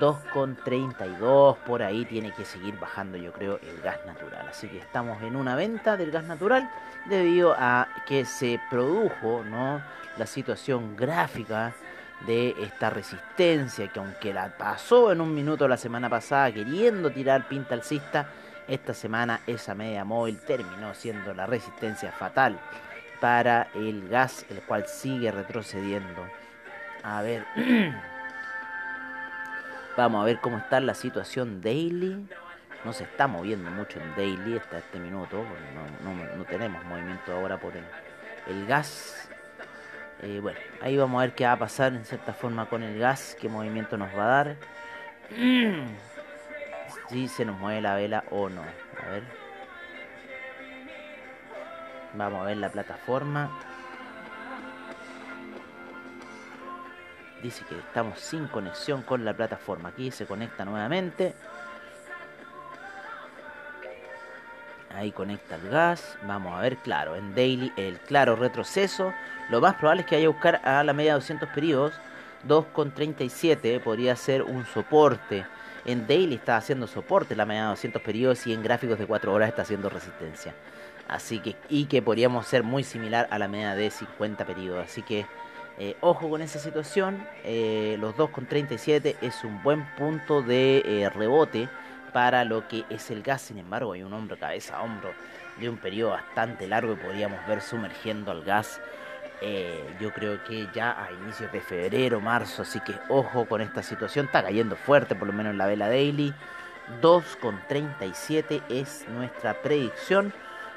2,32 0.00 1.56
por 1.58 1.82
ahí 1.82 2.04
tiene 2.04 2.32
que 2.32 2.44
seguir 2.44 2.78
bajando 2.78 3.18
yo 3.18 3.32
creo 3.32 3.58
el 3.62 3.80
gas 3.82 3.98
natural 4.06 4.48
así 4.48 4.68
que 4.68 4.78
estamos 4.78 5.22
en 5.22 5.36
una 5.36 5.54
venta 5.54 5.96
del 5.96 6.10
gas 6.10 6.24
natural 6.24 6.70
debido 7.06 7.54
a 7.58 7.88
que 8.06 8.24
se 8.24 8.58
produjo 8.70 9.44
no 9.44 9.82
la 10.16 10.26
situación 10.26 10.96
gráfica 10.96 11.74
de 12.26 12.54
esta 12.60 12.90
resistencia 12.90 13.88
que 13.88 13.98
aunque 13.98 14.32
la 14.32 14.56
pasó 14.56 15.12
en 15.12 15.20
un 15.20 15.34
minuto 15.34 15.66
la 15.66 15.76
semana 15.76 16.08
pasada 16.08 16.52
queriendo 16.52 17.10
tirar 17.10 17.48
pinta 17.48 17.74
alcista 17.74 18.28
esta 18.68 18.94
semana 18.94 19.40
esa 19.46 19.74
media 19.74 20.04
móvil 20.04 20.38
terminó 20.38 20.94
siendo 20.94 21.34
la 21.34 21.46
resistencia 21.46 22.12
fatal 22.12 22.58
para 23.20 23.68
el 23.74 24.08
gas 24.08 24.46
el 24.50 24.60
cual 24.62 24.86
sigue 24.86 25.30
retrocediendo 25.30 26.26
a 27.02 27.22
ver 27.22 27.44
Vamos 29.96 30.22
a 30.22 30.24
ver 30.24 30.40
cómo 30.40 30.56
está 30.56 30.80
la 30.80 30.94
situación 30.94 31.60
daily. 31.60 32.26
No 32.84 32.92
se 32.94 33.04
está 33.04 33.26
moviendo 33.26 33.70
mucho 33.70 34.00
en 34.00 34.14
daily 34.16 34.56
hasta 34.56 34.78
este 34.78 34.98
minuto. 34.98 35.44
No, 36.02 36.44
tenemos 36.44 36.82
movimiento 36.84 37.32
ahora 37.32 37.60
por 37.60 37.74
el, 37.76 38.66
gas. 38.66 39.28
Eh, 40.22 40.38
bueno, 40.40 40.58
ahí 40.80 40.96
vamos 40.96 41.18
a 41.18 41.26
ver 41.26 41.34
qué 41.34 41.44
va 41.44 41.52
a 41.52 41.58
pasar 41.58 41.92
en 41.94 42.04
cierta 42.04 42.32
forma 42.32 42.68
con 42.68 42.82
el 42.82 42.98
gas. 42.98 43.36
Qué 43.40 43.48
movimiento 43.48 43.96
nos 43.96 44.16
va 44.16 44.24
a 44.24 44.44
dar. 44.44 44.56
Si 47.08 47.28
se 47.28 47.44
nos 47.44 47.58
mueve 47.58 47.82
la 47.82 47.94
vela 47.94 48.24
o 48.30 48.48
no. 48.48 48.62
A 48.62 49.10
ver. 49.10 49.22
Vamos 52.14 52.40
a 52.40 52.44
ver 52.44 52.56
la 52.56 52.70
plataforma. 52.70 53.50
dice 57.42 57.64
que 57.68 57.76
estamos 57.78 58.20
sin 58.20 58.46
conexión 58.46 59.02
con 59.02 59.24
la 59.24 59.34
plataforma. 59.34 59.90
Aquí 59.90 60.10
se 60.10 60.26
conecta 60.26 60.64
nuevamente. 60.64 61.34
Ahí 64.94 65.10
conecta 65.10 65.56
el 65.56 65.68
gas. 65.68 66.18
Vamos 66.26 66.54
a 66.54 66.60
ver, 66.60 66.76
claro, 66.78 67.16
en 67.16 67.34
daily 67.34 67.72
el 67.76 67.98
claro 68.00 68.36
retroceso. 68.36 69.12
Lo 69.50 69.60
más 69.60 69.74
probable 69.74 70.02
es 70.02 70.06
que 70.08 70.16
vaya 70.16 70.26
a 70.26 70.30
buscar 70.30 70.60
a 70.64 70.84
la 70.84 70.92
media 70.92 71.12
de 71.12 71.20
200 71.20 71.48
periodos. 71.50 71.94
2,37 72.46 73.80
podría 73.80 74.16
ser 74.16 74.42
un 74.42 74.66
soporte. 74.66 75.46
En 75.84 76.06
daily 76.06 76.36
está 76.36 76.56
haciendo 76.56 76.86
soporte 76.86 77.34
la 77.34 77.46
media 77.46 77.62
de 77.62 77.68
200 77.68 78.02
periodos 78.02 78.46
y 78.46 78.52
en 78.52 78.62
gráficos 78.62 78.98
de 78.98 79.06
4 79.06 79.32
horas 79.32 79.48
está 79.48 79.62
haciendo 79.62 79.88
resistencia. 79.88 80.54
Así 81.08 81.40
que, 81.40 81.56
y 81.68 81.86
que 81.86 82.02
podríamos 82.02 82.46
ser 82.46 82.62
muy 82.62 82.84
similar 82.84 83.28
a 83.30 83.38
la 83.38 83.48
media 83.48 83.74
de 83.74 83.90
50 83.90 84.44
periodos. 84.46 84.84
Así 84.84 85.02
que 85.02 85.26
eh, 85.78 85.96
ojo 86.00 86.28
con 86.28 86.42
esa 86.42 86.58
situación, 86.58 87.26
eh, 87.44 87.96
los 87.98 88.14
2,37 88.14 89.16
es 89.22 89.42
un 89.42 89.62
buen 89.62 89.86
punto 89.96 90.42
de 90.42 90.82
eh, 90.84 91.10
rebote 91.10 91.68
para 92.12 92.44
lo 92.44 92.68
que 92.68 92.84
es 92.90 93.10
el 93.10 93.22
gas, 93.22 93.42
sin 93.42 93.58
embargo 93.58 93.92
hay 93.92 94.02
un 94.02 94.12
hombro 94.12 94.38
cabeza 94.38 94.76
a 94.76 94.82
hombro 94.82 95.12
de 95.58 95.68
un 95.68 95.76
periodo 95.76 96.10
bastante 96.10 96.66
largo 96.66 96.92
y 96.92 96.96
podríamos 96.96 97.46
ver 97.46 97.60
sumergiendo 97.60 98.30
al 98.30 98.42
gas 98.42 98.80
yo 100.00 100.12
creo 100.12 100.42
que 100.44 100.68
ya 100.72 100.92
a 101.02 101.10
inicios 101.12 101.50
de 101.52 101.60
febrero, 101.60 102.20
marzo, 102.20 102.62
así 102.62 102.80
que 102.80 102.94
ojo 103.08 103.46
con 103.46 103.60
esta 103.60 103.82
situación, 103.82 104.26
está 104.26 104.42
cayendo 104.42 104.76
fuerte 104.76 105.14
por 105.14 105.26
lo 105.26 105.32
menos 105.32 105.52
en 105.52 105.58
la 105.58 105.66
vela 105.66 105.88
daily, 105.88 106.32
2,37 107.00 108.62
es 108.68 109.06
nuestra 109.08 109.54
predicción 109.62 110.32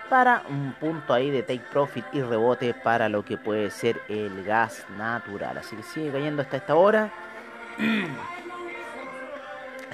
para 0.09 0.43
un 0.49 0.73
punto 0.73 1.13
ahí 1.13 1.31
de 1.31 1.41
take 1.41 1.65
profit 1.71 2.05
y 2.11 2.21
rebote 2.21 2.73
para 2.73 3.09
lo 3.09 3.25
que 3.25 3.37
puede 3.37 3.71
ser 3.71 3.99
el 4.07 4.43
gas 4.43 4.85
natural. 4.97 5.57
Así 5.57 5.75
que 5.75 5.83
sigue 5.83 6.11
cayendo 6.11 6.43
hasta 6.43 6.57
esta 6.57 6.75
hora. 6.75 7.11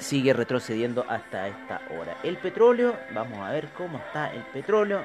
sigue 0.02 0.32
retrocediendo 0.32 1.04
hasta 1.08 1.48
esta 1.48 1.80
hora. 1.96 2.16
El 2.22 2.36
petróleo, 2.36 2.96
vamos 3.14 3.38
a 3.38 3.50
ver 3.50 3.68
cómo 3.76 3.98
está 3.98 4.32
el 4.32 4.42
petróleo. 4.42 5.04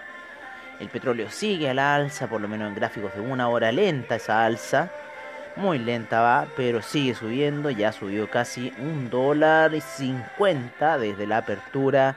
El 0.80 0.90
petróleo 0.90 1.30
sigue 1.30 1.70
a 1.70 1.74
la 1.74 1.96
alza, 1.96 2.28
por 2.28 2.42
lo 2.42 2.48
menos 2.48 2.68
en 2.70 2.76
gráficos 2.76 3.14
de 3.16 3.22
una 3.22 3.48
hora 3.48 3.72
lenta 3.72 4.16
esa 4.16 4.46
alza. 4.46 4.92
Muy 5.56 5.80
lenta 5.80 6.22
va, 6.22 6.48
pero 6.56 6.82
sigue 6.82 7.16
subiendo. 7.16 7.70
Ya 7.72 7.92
subió 7.92 8.30
casi 8.30 8.74
un 8.80 9.10
dólar 9.10 9.74
y 9.74 9.82
cincuenta 9.82 10.98
desde 10.98 11.26
la 11.26 11.38
apertura 11.38 12.16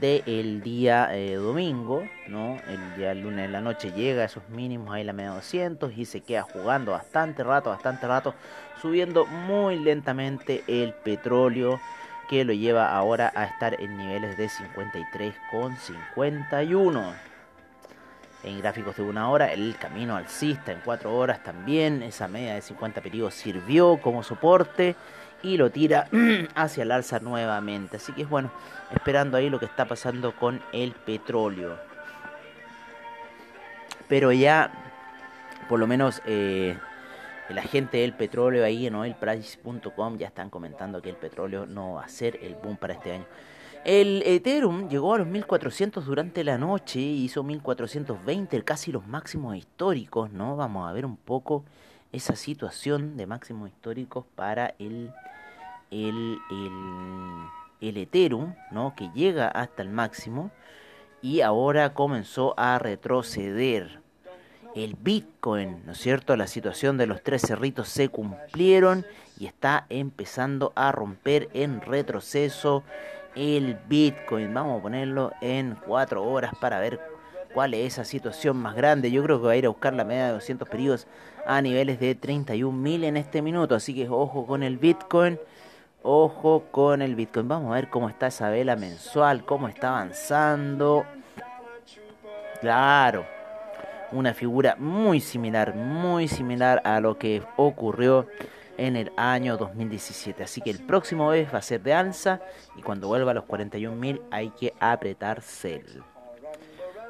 del 0.00 0.62
día 0.62 1.14
eh, 1.14 1.34
domingo, 1.34 2.08
¿no? 2.26 2.56
El 2.68 2.96
día 2.96 3.12
lunes 3.12 3.44
en 3.44 3.52
la 3.52 3.60
noche 3.60 3.92
llega 3.92 4.22
a 4.22 4.24
esos 4.24 4.48
mínimos 4.48 4.94
ahí 4.94 5.04
la 5.04 5.12
media 5.12 5.32
200 5.32 5.92
y 5.94 6.06
se 6.06 6.22
queda 6.22 6.42
jugando 6.42 6.92
bastante 6.92 7.44
rato, 7.44 7.68
bastante 7.68 8.06
rato, 8.06 8.34
subiendo 8.80 9.26
muy 9.26 9.78
lentamente 9.78 10.64
el 10.66 10.94
petróleo 10.94 11.78
que 12.30 12.44
lo 12.44 12.52
lleva 12.52 12.94
ahora 12.94 13.32
a 13.34 13.44
estar 13.44 13.80
en 13.80 13.98
niveles 13.98 14.36
de 14.36 14.48
53,51. 14.48 17.12
En 18.44 18.60
gráficos 18.60 18.96
de 18.96 19.02
una 19.02 19.28
hora, 19.28 19.52
el 19.52 19.74
camino 19.76 20.14
alcista 20.14 20.70
en 20.70 20.78
4 20.84 21.12
horas 21.12 21.42
también, 21.42 22.04
esa 22.04 22.28
media 22.28 22.54
de 22.54 22.62
50 22.62 23.00
periodos 23.00 23.34
sirvió 23.34 23.96
como 23.96 24.22
soporte 24.22 24.94
y 25.42 25.56
lo 25.56 25.72
tira 25.72 26.06
hacia 26.54 26.84
el 26.84 26.92
alza 26.92 27.18
nuevamente. 27.18 27.96
Así 27.96 28.12
que 28.12 28.22
es 28.22 28.28
bueno, 28.28 28.52
esperando 28.94 29.36
ahí 29.36 29.50
lo 29.50 29.58
que 29.58 29.66
está 29.66 29.86
pasando 29.86 30.36
con 30.36 30.62
el 30.72 30.92
petróleo. 30.92 31.80
Pero 34.06 34.30
ya, 34.30 34.70
por 35.68 35.80
lo 35.80 35.88
menos, 35.88 36.22
eh, 36.26 36.78
la 37.54 37.62
gente 37.62 37.98
del 37.98 38.14
petróleo 38.14 38.64
ahí 38.64 38.86
en 38.86 38.94
oilprice.com 38.94 40.18
ya 40.18 40.26
están 40.28 40.50
comentando 40.50 41.02
que 41.02 41.10
el 41.10 41.16
petróleo 41.16 41.66
no 41.66 41.94
va 41.94 42.04
a 42.04 42.08
ser 42.08 42.38
el 42.42 42.54
boom 42.54 42.76
para 42.76 42.94
este 42.94 43.12
año. 43.12 43.26
El 43.84 44.22
Ethereum 44.26 44.88
llegó 44.88 45.14
a 45.14 45.18
los 45.18 45.26
1400 45.26 46.04
durante 46.04 46.44
la 46.44 46.58
noche, 46.58 47.00
hizo 47.00 47.42
1420, 47.42 48.62
casi 48.62 48.92
los 48.92 49.06
máximos 49.06 49.56
históricos, 49.56 50.30
¿no? 50.30 50.56
Vamos 50.56 50.88
a 50.88 50.92
ver 50.92 51.06
un 51.06 51.16
poco 51.16 51.64
esa 52.12 52.36
situación 52.36 53.16
de 53.16 53.26
máximos 53.26 53.68
históricos 53.70 54.24
para 54.34 54.74
el 54.78 55.10
el, 55.90 56.38
el, 57.80 57.96
Ethereum, 57.96 58.54
¿no? 58.70 58.94
que 58.96 59.10
llega 59.14 59.48
hasta 59.48 59.82
el 59.82 59.90
máximo 59.90 60.50
y 61.22 61.40
ahora 61.40 61.94
comenzó 61.94 62.54
a 62.56 62.78
retroceder. 62.78 64.00
El 64.74 64.94
Bitcoin, 64.94 65.82
¿no 65.84 65.92
es 65.92 65.98
cierto? 65.98 66.36
La 66.36 66.46
situación 66.46 66.96
de 66.96 67.06
los 67.06 67.22
tres 67.22 67.42
cerritos 67.42 67.88
se 67.88 68.08
cumplieron 68.08 69.04
y 69.38 69.46
está 69.46 69.86
empezando 69.88 70.72
a 70.76 70.92
romper 70.92 71.48
en 71.54 71.80
retroceso 71.80 72.84
el 73.34 73.78
Bitcoin. 73.88 74.52
Vamos 74.54 74.78
a 74.78 74.82
ponerlo 74.82 75.32
en 75.40 75.76
cuatro 75.86 76.22
horas 76.22 76.52
para 76.60 76.78
ver 76.78 77.00
cuál 77.52 77.74
es 77.74 77.94
esa 77.94 78.04
situación 78.04 78.56
más 78.56 78.76
grande. 78.76 79.10
Yo 79.10 79.22
creo 79.24 79.40
que 79.40 79.46
va 79.46 79.52
a 79.52 79.56
ir 79.56 79.66
a 79.66 79.70
buscar 79.70 79.94
la 79.94 80.04
media 80.04 80.26
de 80.26 80.32
200 80.32 80.68
periodos 80.68 81.06
a 81.46 81.60
niveles 81.60 81.98
de 81.98 82.18
31.000 82.18 83.04
en 83.04 83.16
este 83.16 83.42
minuto. 83.42 83.74
Así 83.74 83.94
que 83.94 84.08
ojo 84.08 84.46
con 84.46 84.62
el 84.62 84.78
Bitcoin. 84.78 85.38
Ojo 86.02 86.64
con 86.70 87.02
el 87.02 87.14
Bitcoin. 87.14 87.48
Vamos 87.48 87.72
a 87.72 87.74
ver 87.74 87.90
cómo 87.90 88.08
está 88.08 88.28
esa 88.28 88.50
vela 88.50 88.76
mensual, 88.76 89.44
cómo 89.44 89.68
está 89.68 89.88
avanzando. 89.88 91.04
Claro, 92.60 93.26
una 94.12 94.34
figura 94.34 94.76
muy 94.78 95.20
similar, 95.20 95.74
muy 95.74 96.28
similar 96.28 96.80
a 96.84 97.00
lo 97.00 97.18
que 97.18 97.42
ocurrió 97.56 98.26
en 98.76 98.96
el 98.96 99.12
año 99.16 99.56
2017. 99.56 100.42
Así 100.42 100.60
que 100.60 100.70
el 100.70 100.78
próximo 100.78 101.28
vez 101.28 101.52
va 101.52 101.58
a 101.58 101.62
ser 101.62 101.82
de 101.82 101.94
alza 101.94 102.40
y 102.76 102.82
cuando 102.82 103.08
vuelva 103.08 103.32
a 103.32 103.34
los 103.34 103.44
41.000 103.44 104.20
hay 104.30 104.50
que 104.50 104.74
apretar 104.80 105.42
sell. 105.42 106.02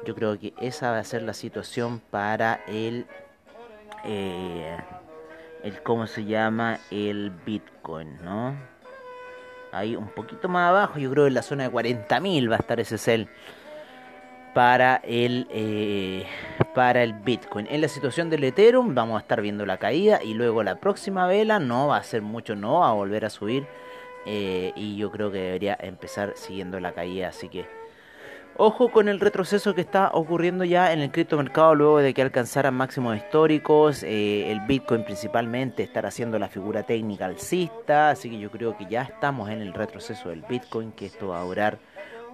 Yo 0.05 0.15
creo 0.15 0.39
que 0.39 0.53
esa 0.59 0.91
va 0.91 0.99
a 0.99 1.03
ser 1.03 1.21
la 1.23 1.33
situación 1.33 2.01
para 2.11 2.61
el... 2.67 3.05
Eh, 4.05 4.77
el 5.63 5.83
cómo 5.83 6.07
se 6.07 6.25
llama 6.25 6.79
el 6.89 7.29
Bitcoin, 7.45 8.17
¿no? 8.23 8.55
ahí 9.71 9.95
un 9.95 10.09
poquito 10.09 10.49
más 10.49 10.69
abajo, 10.69 10.99
yo 10.99 11.09
creo 11.11 11.27
en 11.27 11.33
la 11.33 11.41
zona 11.41 11.63
de 11.63 11.71
40.000 11.71 12.51
va 12.51 12.55
a 12.55 12.59
estar 12.59 12.79
ese 12.79 12.97
sell 12.97 13.27
para 14.53 14.97
el, 15.03 15.47
eh, 15.49 16.25
para 16.73 17.03
el 17.03 17.13
Bitcoin. 17.13 17.67
En 17.69 17.81
la 17.81 17.87
situación 17.87 18.29
del 18.29 18.43
Ethereum 18.43 18.93
vamos 18.93 19.17
a 19.17 19.21
estar 19.21 19.41
viendo 19.41 19.65
la 19.65 19.77
caída 19.77 20.21
y 20.23 20.33
luego 20.33 20.63
la 20.63 20.75
próxima 20.75 21.27
vela 21.27 21.59
no 21.59 21.87
va 21.87 21.97
a 21.97 22.03
ser 22.03 22.21
mucho, 22.21 22.55
no 22.55 22.79
va 22.79 22.89
a 22.89 22.93
volver 22.93 23.25
a 23.25 23.29
subir 23.29 23.67
eh, 24.25 24.73
y 24.75 24.97
yo 24.97 25.11
creo 25.11 25.31
que 25.31 25.39
debería 25.39 25.77
empezar 25.79 26.33
siguiendo 26.35 26.79
la 26.79 26.91
caída, 26.93 27.29
así 27.29 27.49
que 27.49 27.65
Ojo 28.57 28.91
con 28.91 29.07
el 29.07 29.19
retroceso 29.21 29.73
que 29.73 29.81
está 29.81 30.11
ocurriendo 30.13 30.65
ya 30.65 30.91
en 30.91 30.99
el 30.99 31.09
criptomercado 31.09 31.73
luego 31.73 31.99
de 31.99 32.13
que 32.13 32.21
alcanzaran 32.21 32.73
máximos 32.73 33.15
históricos. 33.15 34.03
Eh, 34.03 34.51
el 34.51 34.59
Bitcoin 34.59 35.05
principalmente 35.05 35.83
estar 35.83 36.05
haciendo 36.05 36.37
la 36.37 36.49
figura 36.49 36.83
técnica 36.83 37.25
alcista. 37.25 38.09
Así 38.09 38.29
que 38.29 38.37
yo 38.37 38.51
creo 38.51 38.77
que 38.77 38.85
ya 38.87 39.03
estamos 39.03 39.49
en 39.49 39.61
el 39.61 39.73
retroceso 39.73 40.29
del 40.29 40.43
Bitcoin, 40.47 40.91
que 40.91 41.05
esto 41.05 41.29
va 41.29 41.39
a 41.39 41.43
durar 41.43 41.79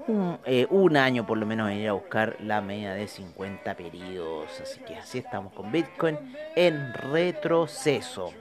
un, 0.08 0.40
eh, 0.46 0.68
un 0.70 0.98
año 0.98 1.26
por 1.26 1.38
lo 1.38 1.46
menos 1.46 1.70
en 1.70 1.78
ir 1.78 1.90
a 1.90 1.94
buscar 1.94 2.36
la 2.40 2.62
media 2.62 2.94
de 2.94 3.08
50 3.08 3.76
periodos. 3.76 4.60
Así 4.62 4.80
que 4.82 4.96
así 4.96 5.20
estamos 5.20 5.54
con 5.54 5.72
Bitcoin 5.72 6.18
en 6.56 6.94
retroceso. 6.94 8.32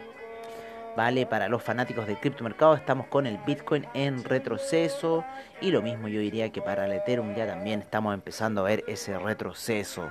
¿vale? 0.96 1.26
Para 1.26 1.48
los 1.48 1.62
fanáticos 1.62 2.06
del 2.06 2.16
criptomercado 2.18 2.74
estamos 2.74 3.06
con 3.06 3.26
el 3.26 3.38
Bitcoin 3.46 3.86
en 3.94 4.24
retroceso 4.24 5.24
y 5.60 5.70
lo 5.70 5.82
mismo 5.82 6.08
yo 6.08 6.20
diría 6.20 6.50
que 6.50 6.62
para 6.62 6.86
el 6.86 6.92
Ethereum 6.92 7.34
ya 7.34 7.46
también 7.46 7.80
estamos 7.80 8.14
empezando 8.14 8.62
a 8.62 8.64
ver 8.64 8.82
ese 8.88 9.16
retroceso. 9.18 10.10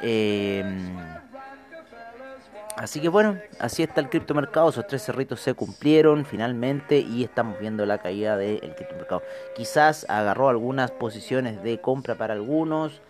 Em, 0.00 0.96
así 2.78 3.00
que 3.00 3.08
bueno, 3.08 3.38
así 3.58 3.82
está 3.82 4.00
el 4.00 4.08
criptomercado, 4.08 4.70
esos 4.70 4.86
tres 4.86 5.02
cerritos 5.02 5.40
se 5.40 5.54
cumplieron 5.54 6.24
finalmente 6.24 6.98
y 7.00 7.24
estamos 7.24 7.58
viendo 7.58 7.84
la 7.86 7.98
caída 7.98 8.36
del 8.36 8.74
criptomercado. 8.74 9.22
Quizás 9.54 10.06
agarró 10.08 10.48
algunas 10.48 10.90
posiciones 10.90 11.62
de 11.62 11.80
compra 11.80 12.14
para 12.14 12.34
algunos, 12.34 13.02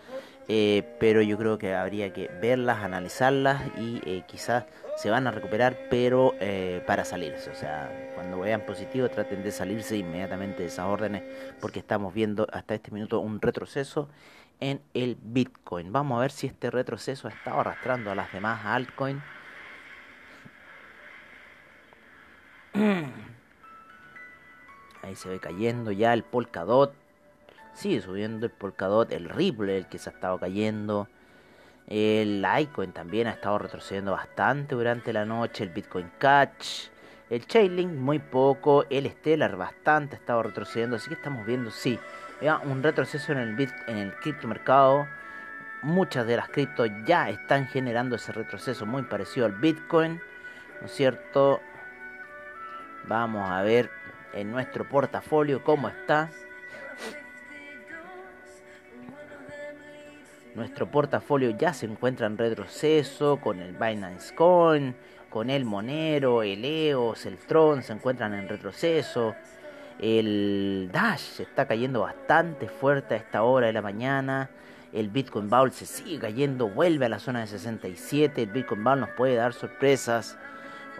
eh, 0.47 0.83
pero 0.99 1.21
yo 1.21 1.37
creo 1.37 1.59
que 1.59 1.75
habría 1.75 2.11
que 2.11 2.27
verlas, 2.41 2.83
analizarlas 2.83 3.61
y 3.77 4.01
eh, 4.05 4.23
quizás 4.27 4.65
se 4.97 5.11
van 5.11 5.27
a 5.27 5.31
recuperar, 5.31 5.77
pero 5.89 6.33
eh, 6.39 6.83
para 6.87 7.05
salirse. 7.05 7.51
O 7.51 7.55
sea, 7.55 8.11
cuando 8.15 8.39
vean 8.39 8.65
positivo, 8.65 9.07
traten 9.09 9.43
de 9.43 9.51
salirse 9.51 9.95
inmediatamente 9.95 10.63
de 10.63 10.69
esas 10.69 10.87
órdenes, 10.87 11.23
porque 11.61 11.79
estamos 11.79 12.13
viendo 12.13 12.47
hasta 12.51 12.73
este 12.73 12.91
minuto 12.91 13.19
un 13.19 13.39
retroceso 13.39 14.09
en 14.59 14.81
el 14.93 15.17
Bitcoin. 15.21 15.91
Vamos 15.93 16.17
a 16.17 16.21
ver 16.21 16.31
si 16.31 16.47
este 16.47 16.69
retroceso 16.71 17.27
ha 17.27 17.31
estado 17.31 17.59
arrastrando 17.59 18.11
a 18.11 18.15
las 18.15 18.33
demás 18.33 18.65
altcoins. 18.65 19.21
Ahí 25.01 25.15
se 25.15 25.29
ve 25.29 25.39
cayendo 25.39 25.91
ya 25.91 26.13
el 26.13 26.23
Polkadot. 26.23 26.93
Sigue 27.73 28.01
subiendo 28.01 28.45
el 28.45 28.51
Polkadot, 28.51 29.11
el 29.11 29.29
Ripple, 29.29 29.77
el 29.77 29.87
que 29.87 29.97
se 29.97 30.09
ha 30.09 30.13
estado 30.13 30.37
cayendo. 30.39 31.07
El 31.87 32.41
Litecoin 32.41 32.91
también 32.91 33.27
ha 33.27 33.31
estado 33.31 33.57
retrocediendo 33.57 34.11
bastante 34.11 34.75
durante 34.75 35.11
la 35.13 35.25
noche. 35.25 35.63
El 35.63 35.69
Bitcoin 35.71 36.11
Cash. 36.17 36.89
El 37.29 37.45
Chainlink 37.47 37.91
muy 37.91 38.19
poco. 38.19 38.85
El 38.89 39.09
Stellar 39.09 39.55
bastante 39.55 40.15
ha 40.15 40.19
estado 40.19 40.43
retrocediendo. 40.43 40.97
Así 40.97 41.07
que 41.07 41.15
estamos 41.15 41.45
viendo, 41.45 41.71
sí, 41.71 41.99
un 42.65 42.83
retroceso 42.83 43.31
en 43.31 43.39
el, 43.39 43.55
bit, 43.55 43.71
en 43.87 43.97
el 43.97 44.13
criptomercado. 44.15 45.07
Muchas 45.81 46.27
de 46.27 46.35
las 46.35 46.49
criptos 46.49 46.89
ya 47.05 47.29
están 47.29 47.67
generando 47.67 48.17
ese 48.17 48.33
retroceso 48.33 48.85
muy 48.85 49.03
parecido 49.03 49.45
al 49.45 49.53
Bitcoin. 49.53 50.21
¿No 50.81 50.87
es 50.87 50.91
cierto? 50.91 51.61
Vamos 53.07 53.49
a 53.49 53.61
ver 53.61 53.89
en 54.33 54.51
nuestro 54.51 54.87
portafolio 54.87 55.63
cómo 55.63 55.89
está. 55.89 56.29
Nuestro 60.55 60.89
portafolio 60.91 61.51
ya 61.51 61.73
se 61.73 61.85
encuentra 61.85 62.27
en 62.27 62.37
retroceso 62.37 63.37
con 63.37 63.59
el 63.59 63.73
Binance 63.73 64.35
Coin, 64.35 64.95
con 65.29 65.49
el 65.49 65.63
Monero, 65.63 66.43
el 66.43 66.65
EOS, 66.65 67.27
el 67.27 67.37
Tron 67.37 67.83
se 67.83 67.93
encuentran 67.93 68.33
en 68.33 68.49
retroceso. 68.49 69.35
El 69.99 70.89
Dash 70.91 71.41
está 71.41 71.67
cayendo 71.67 72.01
bastante 72.01 72.67
fuerte 72.67 73.13
a 73.13 73.17
esta 73.17 73.43
hora 73.43 73.67
de 73.67 73.73
la 73.73 73.81
mañana. 73.81 74.49
El 74.91 75.09
Bitcoin 75.09 75.49
Bowl 75.49 75.71
se 75.71 75.85
sigue 75.85 76.19
cayendo, 76.19 76.67
vuelve 76.67 77.05
a 77.05 77.09
la 77.09 77.19
zona 77.19 77.41
de 77.41 77.47
67. 77.47 78.43
El 78.43 78.49
Bitcoin 78.49 78.83
Bowl 78.83 78.99
nos 78.99 79.09
puede 79.09 79.35
dar 79.35 79.53
sorpresas. 79.53 80.37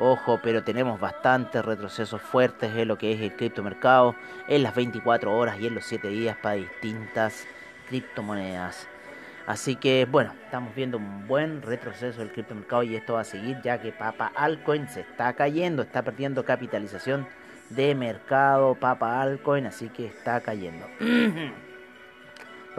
Ojo, 0.02 0.40
pero 0.42 0.64
tenemos 0.64 0.98
bastantes 0.98 1.64
retrocesos 1.66 2.22
fuertes 2.22 2.74
en 2.74 2.88
lo 2.88 2.98
que 2.98 3.12
es 3.12 3.20
el 3.20 3.36
criptomercado 3.36 4.16
en 4.48 4.64
las 4.64 4.74
24 4.74 5.38
horas 5.38 5.60
y 5.60 5.68
en 5.68 5.76
los 5.76 5.84
7 5.84 6.08
días 6.08 6.38
para 6.38 6.56
distintas 6.56 7.46
criptomonedas. 7.90 8.88
Así 9.46 9.76
que 9.76 10.08
bueno, 10.10 10.34
estamos 10.46 10.74
viendo 10.74 10.98
un 10.98 11.28
buen 11.28 11.62
retroceso 11.62 12.20
del 12.20 12.32
criptomercado 12.32 12.84
y 12.84 12.96
esto 12.96 13.16
va 13.16 13.22
a 13.22 13.26
seguir 13.26 13.60
ya 13.62 13.82
que 13.82 13.92
Papa 13.92 14.32
Altcoin 14.36 14.88
se 14.88 15.02
está 15.02 15.34
cayendo, 15.34 15.82
está 15.82 16.02
perdiendo 16.02 16.46
capitalización 16.46 17.28
de 17.70 17.94
mercado 17.94 18.76
Papa 18.76 19.22
Altcoin, 19.22 19.66
así 19.66 19.90
que 19.90 20.06
está 20.06 20.40
cayendo. 20.40 20.88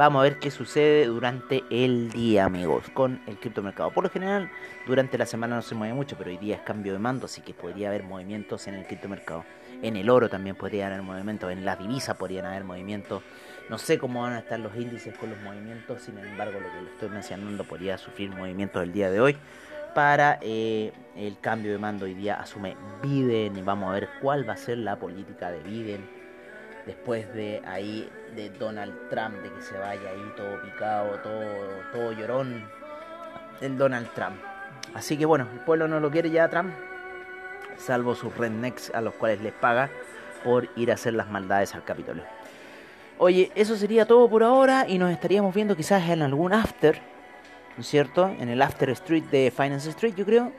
Vamos 0.00 0.20
a 0.20 0.22
ver 0.22 0.38
qué 0.38 0.50
sucede 0.50 1.04
durante 1.04 1.62
el 1.68 2.10
día, 2.10 2.46
amigos, 2.46 2.88
con 2.94 3.20
el 3.26 3.36
criptomercado. 3.36 3.90
Por 3.90 4.04
lo 4.04 4.08
general, 4.08 4.50
durante 4.86 5.18
la 5.18 5.26
semana 5.26 5.56
no 5.56 5.60
se 5.60 5.74
mueve 5.74 5.92
mucho, 5.92 6.16
pero 6.16 6.30
hoy 6.30 6.38
día 6.38 6.56
es 6.56 6.62
cambio 6.62 6.94
de 6.94 6.98
mando, 6.98 7.26
así 7.26 7.42
que 7.42 7.52
podría 7.52 7.88
haber 7.88 8.04
movimientos 8.04 8.66
en 8.66 8.76
el 8.76 8.86
criptomercado. 8.86 9.44
En 9.82 9.96
el 9.96 10.08
oro 10.08 10.30
también 10.30 10.56
podría 10.56 10.86
haber 10.86 11.02
movimientos, 11.02 11.52
en 11.52 11.66
la 11.66 11.76
divisa 11.76 12.14
podrían 12.14 12.46
haber 12.46 12.64
movimientos. 12.64 13.22
No 13.68 13.76
sé 13.76 13.98
cómo 13.98 14.22
van 14.22 14.32
a 14.32 14.38
estar 14.38 14.58
los 14.58 14.74
índices 14.74 15.14
con 15.18 15.28
los 15.28 15.38
movimientos, 15.42 16.00
sin 16.00 16.16
embargo 16.16 16.58
lo 16.60 16.72
que 16.72 16.82
le 16.82 16.90
estoy 16.92 17.10
mencionando 17.10 17.64
podría 17.64 17.98
sufrir 17.98 18.30
movimientos 18.30 18.82
el 18.82 18.94
día 18.94 19.10
de 19.10 19.20
hoy. 19.20 19.36
Para 19.94 20.38
eh, 20.40 20.92
el 21.14 21.38
cambio 21.40 21.72
de 21.72 21.78
mando 21.78 22.06
hoy 22.06 22.14
día 22.14 22.36
asume 22.36 22.74
Biden 23.02 23.54
y 23.54 23.60
vamos 23.60 23.90
a 23.90 23.92
ver 23.92 24.08
cuál 24.22 24.48
va 24.48 24.54
a 24.54 24.56
ser 24.56 24.78
la 24.78 24.98
política 24.98 25.50
de 25.50 25.60
Biden 25.62 26.08
después 26.86 27.30
de 27.34 27.60
ahí 27.66 28.08
de 28.34 28.50
Donald 28.50 28.94
Trump, 29.08 29.36
de 29.42 29.52
que 29.52 29.62
se 29.62 29.76
vaya 29.78 30.10
ahí 30.10 30.32
todo 30.36 30.60
picado, 30.62 31.18
todo, 31.20 31.44
todo 31.92 32.12
llorón 32.12 32.64
el 33.60 33.76
Donald 33.76 34.08
Trump. 34.14 34.36
Así 34.94 35.16
que 35.16 35.26
bueno, 35.26 35.46
el 35.52 35.60
pueblo 35.60 35.88
no 35.88 36.00
lo 36.00 36.10
quiere 36.10 36.30
ya 36.30 36.48
Trump, 36.48 36.72
salvo 37.76 38.14
sus 38.14 38.36
rednecks 38.36 38.90
a 38.94 39.00
los 39.00 39.14
cuales 39.14 39.40
les 39.40 39.52
paga 39.52 39.90
por 40.44 40.68
ir 40.76 40.90
a 40.90 40.94
hacer 40.94 41.14
las 41.14 41.28
maldades 41.28 41.74
al 41.74 41.84
Capitolio. 41.84 42.24
Oye, 43.18 43.52
eso 43.54 43.76
sería 43.76 44.06
todo 44.06 44.28
por 44.30 44.42
ahora 44.42 44.86
y 44.88 44.98
nos 44.98 45.12
estaríamos 45.12 45.54
viendo 45.54 45.76
quizás 45.76 46.08
en 46.08 46.22
algún 46.22 46.54
after, 46.54 46.98
¿no 47.76 47.82
es 47.82 47.86
cierto? 47.86 48.28
En 48.40 48.48
el 48.48 48.62
after 48.62 48.88
street 48.90 49.24
de 49.24 49.52
Finance 49.54 49.90
Street, 49.90 50.14
yo 50.16 50.24
creo. 50.24 50.52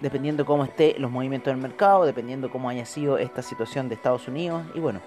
Dependiendo 0.00 0.44
cómo 0.44 0.64
esté 0.64 0.96
los 0.98 1.10
movimientos 1.10 1.52
del 1.52 1.62
mercado, 1.62 2.04
dependiendo 2.04 2.50
cómo 2.50 2.68
haya 2.68 2.84
sido 2.84 3.16
esta 3.16 3.40
situación 3.40 3.88
de 3.88 3.94
Estados 3.94 4.28
Unidos. 4.28 4.64
Y 4.74 4.80
bueno, 4.80 5.00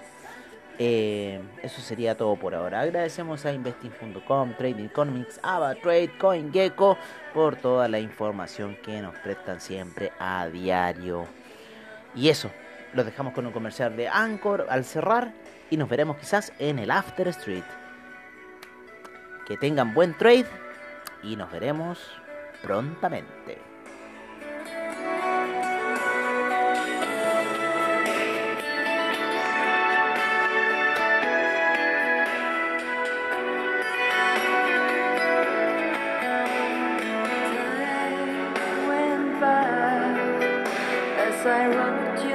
eh, 0.82 1.38
eso 1.62 1.82
sería 1.82 2.16
todo 2.16 2.36
por 2.36 2.54
ahora. 2.54 2.80
Agradecemos 2.80 3.44
a 3.44 3.52
investing.com, 3.52 4.54
Trading 4.54 4.86
Economics, 4.86 5.38
AvaTrade, 5.42 6.16
CoinGecko 6.16 6.96
por 7.34 7.56
toda 7.56 7.86
la 7.86 8.00
información 8.00 8.78
que 8.82 9.02
nos 9.02 9.14
prestan 9.16 9.60
siempre 9.60 10.10
a 10.18 10.48
diario. 10.48 11.26
Y 12.14 12.30
eso, 12.30 12.50
los 12.94 13.04
dejamos 13.04 13.34
con 13.34 13.44
un 13.44 13.52
comercial 13.52 13.94
de 13.94 14.08
Anchor 14.08 14.68
al 14.70 14.86
cerrar 14.86 15.34
y 15.68 15.76
nos 15.76 15.86
veremos 15.86 16.16
quizás 16.16 16.50
en 16.58 16.78
el 16.78 16.90
After 16.90 17.28
Street. 17.28 17.64
Que 19.46 19.58
tengan 19.58 19.92
buen 19.92 20.16
trade 20.16 20.46
y 21.22 21.36
nos 21.36 21.52
veremos 21.52 21.98
prontamente. 22.62 23.69
I 41.50 41.66
run 41.66 42.16
to 42.16 42.28
you. 42.28 42.29